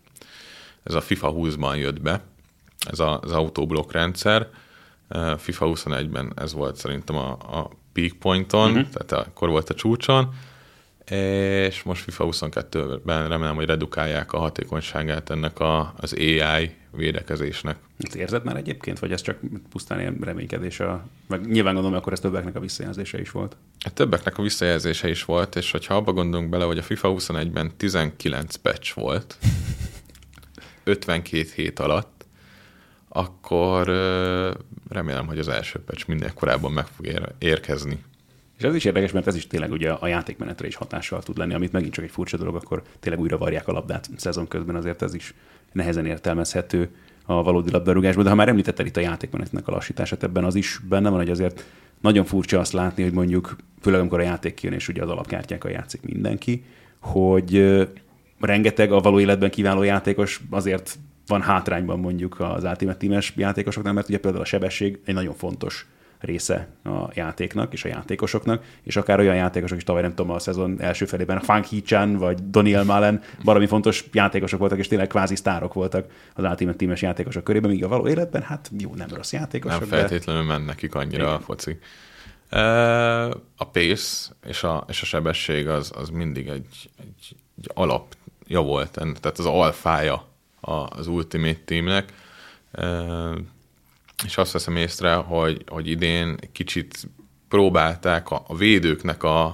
[0.84, 2.22] ez a FIFA 20-ban jött be,
[2.90, 4.50] ez a, az autóblokk rendszer,
[5.38, 8.88] FIFA 21-ben ez volt szerintem a, a peak pointon, uh-huh.
[8.90, 10.34] tehát akkor volt a csúcson,
[11.12, 17.78] és most FIFA 22-ben remélem, hogy redukálják a hatékonyságát ennek a, az AI védekezésnek.
[17.98, 19.40] Ezt érzed már egyébként, vagy ez csak
[19.70, 20.80] pusztán ilyen reménykedés?
[20.80, 21.08] A...
[21.28, 23.58] Meg nyilván gondolom, akkor ez többeknek a visszajelzése is volt.
[23.80, 27.72] Hát többeknek a visszajelzése is volt, és hogyha abba gondolunk bele, hogy a FIFA 21-ben
[27.78, 29.38] 19 patch volt,
[30.84, 32.17] 52 hét alatt,
[33.18, 33.88] akkor
[34.90, 38.04] remélem, hogy az első patch minél korábban meg fog ér- érkezni.
[38.58, 41.54] És ez is érdekes, mert ez is tényleg ugye a játékmenetre is hatással tud lenni,
[41.54, 45.02] amit megint csak egy furcsa dolog, akkor tényleg újra varják a labdát szezon közben, azért
[45.02, 45.34] ez is
[45.72, 46.90] nehezen értelmezhető
[47.26, 48.24] a valódi labdarúgásban.
[48.24, 51.30] De ha már említetted itt a játékmenetnek a lassítását, ebben az is benne van, hogy
[51.30, 51.66] azért
[52.02, 55.72] nagyon furcsa azt látni, hogy mondjuk, főleg amikor a játék kijön, és ugye az alapkártyákkal
[55.72, 56.64] játszik mindenki,
[57.00, 57.78] hogy
[58.40, 60.98] rengeteg a való életben kiváló játékos azért
[61.28, 65.88] van hátrányban mondjuk az Ultimate Team-es játékosoknál, mert ugye például a sebesség egy nagyon fontos
[66.20, 70.40] része a játéknak és a játékosoknak, és akár olyan játékosok is tavaly nem tudom, a
[70.40, 75.36] szezon első felében Fang Hee-chan vagy Daniel Malen valami fontos játékosok voltak, és tényleg kvázi
[75.36, 79.34] sztárok voltak az Ultimate Team-es játékosok körében, míg a való életben, hát jó, nem rossz
[79.34, 79.80] játékosok.
[79.80, 80.48] Nem feltétlenül de...
[80.48, 81.36] mennek nekik annyira Igen.
[81.36, 81.78] a foci.
[83.56, 88.92] A pace és a, és a sebesség az, az mindig egy, egy, egy alapja volt,
[88.92, 90.27] tehát az alfája
[90.68, 92.14] az Ultimate Teamnek
[94.26, 97.10] és azt veszem észre, hogy, hogy idén kicsit
[97.50, 99.46] próbálták a, a védőknek a,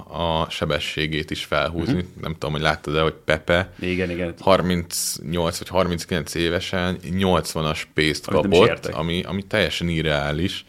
[0.42, 1.94] a sebességét is felhúzni.
[1.94, 2.20] Uh-huh.
[2.20, 4.34] Nem tudom, hogy láttad-e, hogy Pepe igen, igen.
[4.38, 10.64] 38 vagy 39 évesen 80-as pénzt kapott, ami, ami teljesen irreális,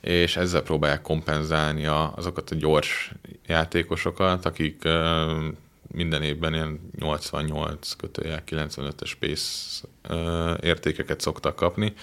[0.00, 3.12] és ezzel próbálják kompenzálni a, azokat a gyors
[3.46, 4.82] játékosokat, akik
[5.94, 11.94] minden évben ilyen 88 kötőjel 95-es pace uh, értékeket szoktak kapni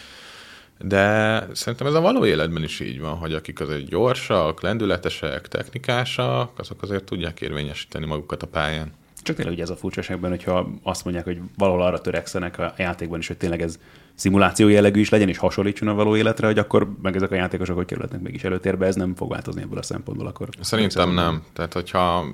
[0.80, 6.60] de szerintem ez a való életben is így van, hogy akik azért gyorsak, lendületesek, technikásak,
[6.60, 8.92] azok azért tudják érvényesíteni magukat a pályán.
[9.22, 13.20] Csak tényleg ugye ez a furcsaságban, hogyha azt mondják, hogy valahol arra törekszenek a játékban
[13.20, 13.80] is, hogy tényleg ez
[14.16, 17.76] szimuláció jellegű is legyen, és hasonlítson a való életre, hogy akkor meg ezek a játékosok
[17.76, 20.50] hogy kerülhetnek mégis előtérbe, ez nem fog változni ebből a szempontból akkor.
[20.62, 21.44] Szerintem nem.
[21.54, 22.26] Tehát, hogyha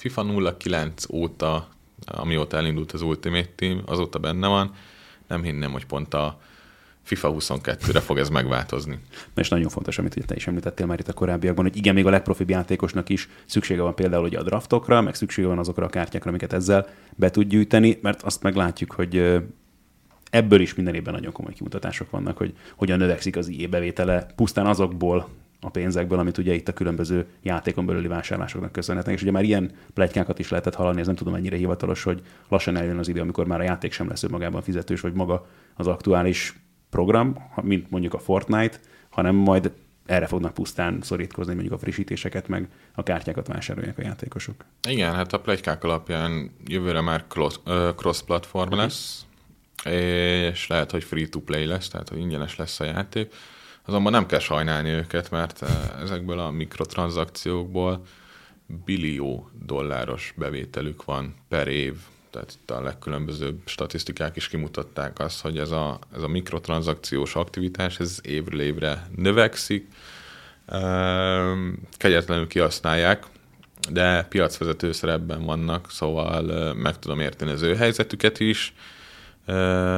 [0.00, 1.68] FIFA 09 óta,
[2.04, 4.74] amióta elindult az Ultimate Team, azóta benne van,
[5.26, 6.40] nem hinném, hogy pont a
[7.02, 8.98] FIFA 22-re fog ez megváltozni.
[9.34, 12.10] És nagyon fontos, amit te is említettél már itt a korábbiakban, hogy igen, még a
[12.10, 16.30] legprofibb játékosnak is szüksége van például hogy a draftokra, meg szüksége van azokra a kártyákra,
[16.30, 19.40] amiket ezzel be tud gyűjteni, mert azt meglátjuk, hogy
[20.30, 24.66] ebből is minden évben nagyon komoly kimutatások vannak, hogy hogyan növekszik az IE bevétele pusztán
[24.66, 25.28] azokból
[25.60, 29.14] a pénzekből, amit ugye itt a különböző játékon belüli vásárlásoknak köszönhetnek.
[29.14, 32.76] És ugye már ilyen plegykákat is lehetett hallani, ez nem tudom mennyire hivatalos, hogy lassan
[32.76, 36.60] eljön az idő, amikor már a játék sem lesz önmagában fizetős, vagy maga az aktuális
[36.90, 38.78] program, mint mondjuk a Fortnite,
[39.10, 39.72] hanem majd
[40.06, 44.64] erre fognak pusztán szorítkozni, mondjuk a frissítéseket, meg a kártyákat vásárolják a játékosok.
[44.88, 47.24] Igen, hát a plegykák alapján jövőre már
[47.96, 49.24] cross-platform lesz,
[49.84, 53.32] és lehet, hogy free-to-play lesz, tehát hogy ingyenes lesz a játék.
[53.90, 55.64] Azonban nem kell sajnálni őket, mert
[56.02, 58.02] ezekből a mikrotranszakciókból
[58.84, 61.94] billió dolláros bevételük van per év.
[62.30, 67.98] Tehát itt a legkülönbözőbb statisztikák is kimutatták azt, hogy ez a, ez a mikrotranszakciós aktivitás,
[67.98, 69.88] ez évről évre növekszik,
[71.96, 73.26] kegyetlenül kihasználják,
[73.90, 78.74] de piacvezető szerepben vannak, szóval meg tudom érteni az ő helyzetüket is,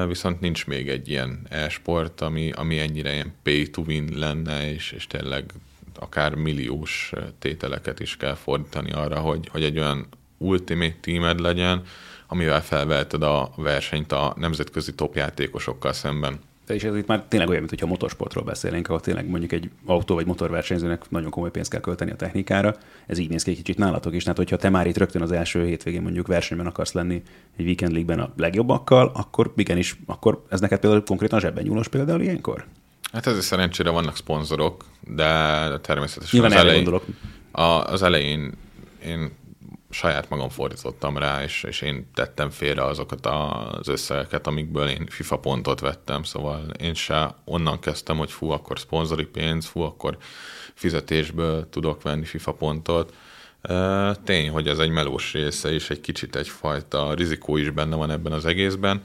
[0.06, 4.92] viszont nincs még egy ilyen e-sport, ami, ami ennyire ilyen pay to win lenne, és,
[4.92, 5.52] és tényleg
[5.98, 10.06] akár milliós tételeket is kell fordítani arra, hogy, hogy egy olyan
[10.38, 11.82] ultimate teamed legyen,
[12.26, 16.40] amivel felveheted a versenyt a nemzetközi topjátékosokkal szemben.
[16.74, 20.26] És ez itt már tényleg olyan, mintha motorsportról beszélnénk, ahol tényleg mondjuk egy autó vagy
[20.26, 22.76] motorversenyzőnek nagyon komoly pénzt kell költeni a technikára.
[23.06, 24.22] Ez így néz ki egy kicsit nálatok is.
[24.22, 27.22] Tehát, hogyha te már itt rögtön az első hétvégén mondjuk versenyben akarsz lenni
[27.56, 32.20] egy Weekend League-ben a legjobbakkal, akkor igenis, akkor ez neked például konkrétan zsebben nyúlós például
[32.20, 32.64] ilyenkor?
[33.12, 35.24] Hát ez szerencsére vannak szponzorok, de
[35.80, 37.00] természetesen Nyilván az elején,
[37.50, 38.52] a, az elején
[39.06, 39.30] én
[39.92, 45.38] saját magam fordítottam rá, és, és én tettem félre azokat az összegeket, amikből én FIFA
[45.38, 50.16] pontot vettem, szóval én se onnan kezdtem, hogy fú, akkor szponzori pénz, fú, akkor
[50.74, 53.14] fizetésből tudok venni FIFA pontot.
[54.24, 58.32] Tény, hogy ez egy melós része, és egy kicsit egyfajta rizikó is benne van ebben
[58.32, 59.02] az egészben,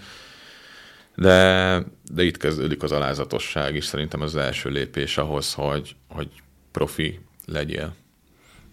[1.16, 6.30] de, de itt kezdődik az alázatosság is, szerintem az első lépés ahhoz, hogy, hogy
[6.72, 7.96] profi legyél.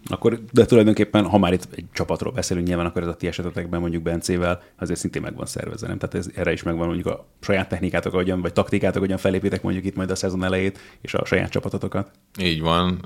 [0.09, 3.79] Akkor, de tulajdonképpen, ha már itt egy csapatról beszélünk, nyilván akkor ez a ti esetetekben
[3.79, 5.97] mondjuk Bencével azért szintén meg van szervezve, nem?
[5.97, 9.85] Tehát ez, erre is megvan mondjuk a saját technikátok, hogyan, vagy taktikátok, hogyan felépítek mondjuk
[9.85, 12.11] itt majd a szezon elejét, és a saját csapatotokat.
[12.39, 13.05] Így van.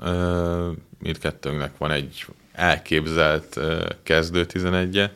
[0.98, 3.60] Mindkettőnknek van egy elképzelt
[4.02, 5.10] kezdő 11-je,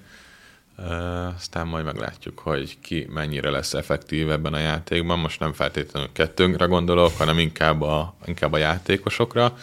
[1.37, 5.19] aztán majd meglátjuk, hogy ki mennyire lesz effektív ebben a játékban.
[5.19, 9.57] Most nem feltétlenül kettőnkre gondolok, hanem inkább a, inkább a játékosokra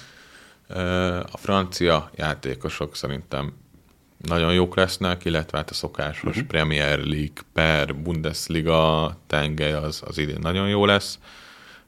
[1.32, 3.54] a francia játékosok szerintem
[4.18, 6.48] nagyon jók lesznek, illetve hát a szokásos uh-huh.
[6.48, 11.20] Premier League per Bundesliga tengely az, az idén nagyon jó lesz.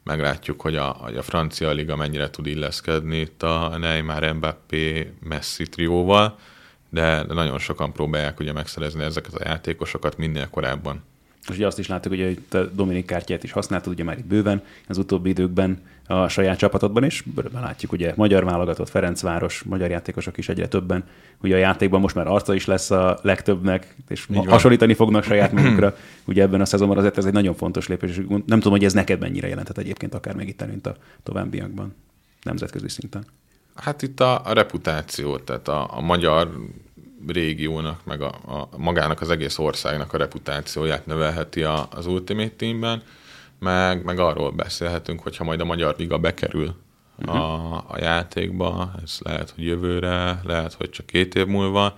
[0.04, 5.70] Meglátjuk, hogy a, hogy a francia liga mennyire tud illeszkedni itt a Neymar, Mbappé, Messi
[5.70, 6.38] trióval,
[6.90, 11.04] de, de nagyon sokan próbálják ugye megszerezni ezeket a játékosokat minél korábban.
[11.48, 14.64] És ugye azt is láttuk, hogy te Dominik kártyát is használtad, ugye már itt bőven
[14.88, 17.22] az utóbbi időkben a saját csapatodban is.
[17.22, 21.04] Bőven látjuk, ugye magyar válogatott, Ferencváros, magyar játékosok is egyre többen.
[21.42, 25.96] Ugye a játékban most már arca is lesz a legtöbbnek, és hasonlítani fognak saját magukra.
[26.26, 28.94] Ugye ebben a szezonban azért ez egy nagyon fontos lépés, és nem tudom, hogy ez
[28.94, 31.96] neked mennyire jelentett egyébként akár még itt, mint a továbbiakban,
[32.42, 33.26] nemzetközi szinten.
[33.76, 36.52] Hát itt a, a reputáció, tehát a, a magyar
[37.28, 43.02] régiónak, meg a, a magának az egész országnak a reputációját növelheti a, az Ultimate Teamben,
[43.64, 46.76] meg, meg arról beszélhetünk, hogyha majd a Magyar Liga bekerül
[47.26, 51.98] a, a játékba, ez lehet, hogy jövőre, lehet, hogy csak két év múlva,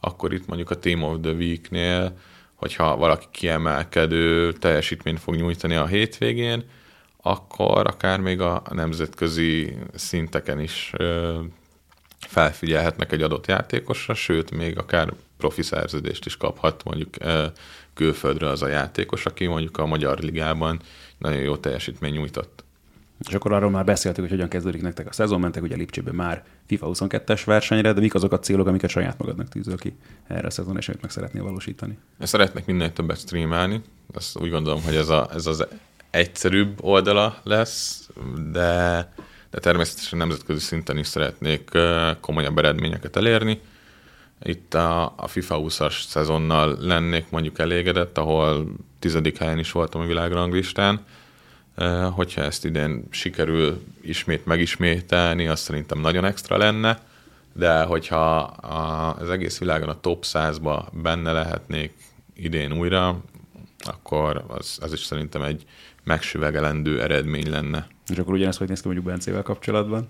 [0.00, 2.16] akkor itt mondjuk a Team of the Week-nél,
[2.54, 6.64] hogyha valaki kiemelkedő teljesítményt fog nyújtani a hétvégén,
[7.22, 10.92] akkor akár még a nemzetközi szinteken is
[12.18, 17.14] felfigyelhetnek egy adott játékosra, sőt, még akár profi szerződést is kaphat mondjuk
[18.00, 20.80] külföldre az a játékos, aki mondjuk a Magyar Ligában
[21.18, 22.64] nagyon jó teljesítmény nyújtott.
[23.28, 26.44] És akkor arról már beszéltük, hogy hogyan kezdődik nektek a szezon, mentek ugye Lipcsében már
[26.66, 29.92] FIFA 22-es versenyre, de mik azok a célok, amiket saját magadnak tűzöl ki
[30.26, 31.98] erre a szezon, és amit meg szeretnél valósítani?
[32.20, 33.82] Szeretnék minél többet streamálni,
[34.12, 35.66] azt úgy gondolom, hogy ez, a, ez az
[36.10, 38.08] egyszerűbb oldala lesz,
[38.52, 39.08] de
[39.50, 41.70] de természetesen nemzetközi szinten is szeretnék
[42.20, 43.60] komolyabb eredményeket elérni.
[44.42, 50.06] Itt a, a FIFA 20-as szezonnal lennék mondjuk elégedett, ahol tizedik helyen is voltam a
[50.06, 51.04] világranglistán.
[52.10, 56.98] Hogyha ezt idén sikerül ismét megismételni, az szerintem nagyon extra lenne,
[57.52, 58.36] de hogyha
[59.18, 61.92] az egész világon a top 100-ba benne lehetnék
[62.34, 63.20] idén újra,
[63.78, 65.64] akkor az, az is szerintem egy
[66.04, 67.86] megsüvegelendő eredmény lenne.
[68.08, 70.08] És akkor ugyanezt hogy néz ki mondjuk Bencével kapcsolatban?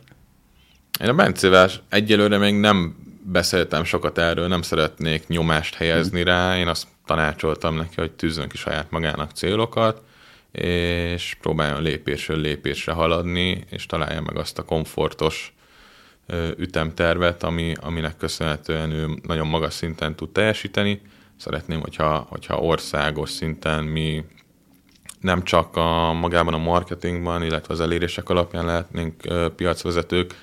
[1.01, 2.97] Én a Bencével egyelőre még nem
[3.31, 6.59] beszéltem sokat erről, nem szeretnék nyomást helyezni rá.
[6.59, 10.03] Én azt tanácsoltam neki, hogy tűzön ki saját magának célokat,
[10.53, 15.55] és próbáljon lépésről lépésre haladni, és találja meg azt a komfortos
[16.57, 21.01] ütemtervet, ami, aminek köszönhetően ő nagyon magas szinten tud teljesíteni.
[21.37, 24.25] Szeretném, hogyha, hogyha országos szinten mi
[25.21, 29.15] nem csak a, magában a marketingban, illetve az elérések alapján lehetnénk
[29.57, 30.35] piacvezetők,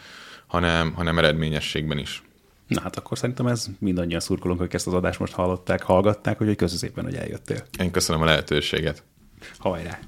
[0.48, 2.22] hanem, hanem eredményességben is.
[2.68, 6.56] Na hát akkor szerintem ez mindannyian szurkolunk, hogy ezt az adást most hallották, hallgatták, hogy
[6.56, 7.64] köszönöm szépen, hogy eljöttél.
[7.80, 9.04] Én köszönöm a lehetőséget.
[9.58, 10.00] Hajrá!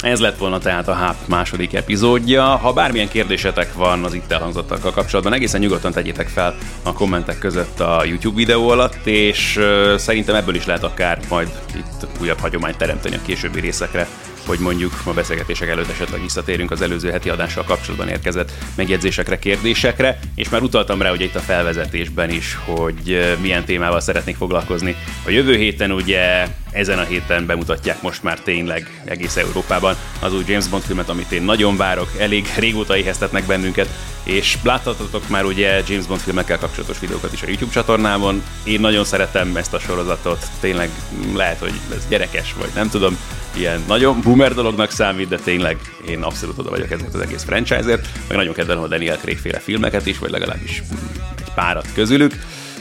[0.00, 2.42] Ez lett volna tehát a HAP második epizódja.
[2.44, 7.80] Ha bármilyen kérdésetek van az itt elhangzottakkal kapcsolatban, egészen nyugodtan tegyétek fel a kommentek között
[7.80, 9.60] a YouTube videó alatt, és
[9.96, 14.08] szerintem ebből is lehet akár majd itt újabb hagyományt teremteni a későbbi részekre
[14.48, 20.18] hogy mondjuk a beszélgetések előtt esetleg visszatérünk az előző heti adással kapcsolatban érkezett megjegyzésekre, kérdésekre,
[20.34, 24.96] és már utaltam rá ugye itt a felvezetésben is, hogy milyen témával szeretnék foglalkozni.
[25.26, 30.44] A jövő héten ugye ezen a héten bemutatják most már tényleg egész Európában az új
[30.46, 33.88] James Bond filmet, amit én nagyon várok, elég régóta éheztetnek bennünket,
[34.22, 38.42] és láthatatok már ugye James Bond filmekkel kapcsolatos videókat is a YouTube csatornámon.
[38.64, 40.90] Én nagyon szeretem ezt a sorozatot, tényleg
[41.34, 43.18] lehet, hogy ez gyerekes, vagy nem tudom,
[43.56, 48.08] ilyen nagyon boomer dolognak számít, de tényleg én abszolút oda vagyok ezért az egész franchise-ért,
[48.28, 50.82] meg nagyon kedvelem a Daniel Craig féle filmeket is, vagy legalábbis
[51.38, 52.34] egy párat közülük.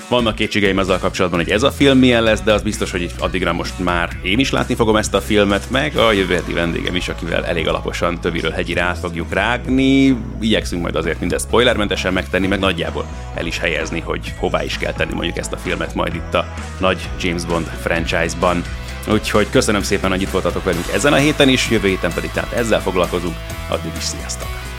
[0.10, 3.54] Vannak kétségeim azzal kapcsolatban, hogy ez a film milyen lesz, de az biztos, hogy addigra
[3.54, 7.10] most már én is látni fogom ezt a filmet, meg a jövő heti vendégem is,
[7.10, 10.18] akivel elég alaposan töviről hegyire át fogjuk rágni.
[10.40, 13.06] Igyekszünk majd azért mindezt spoilermentesen megtenni, meg nagyjából
[13.36, 16.54] el is helyezni, hogy hová is kell tenni mondjuk ezt a filmet majd itt a
[16.80, 18.64] nagy James Bond franchise-ban.
[19.12, 22.52] Úgyhogy köszönöm szépen, hogy itt voltatok velünk ezen a héten is, jövő héten pedig tehát
[22.52, 23.36] ezzel foglalkozunk.
[23.70, 24.77] Addig is sziasztok!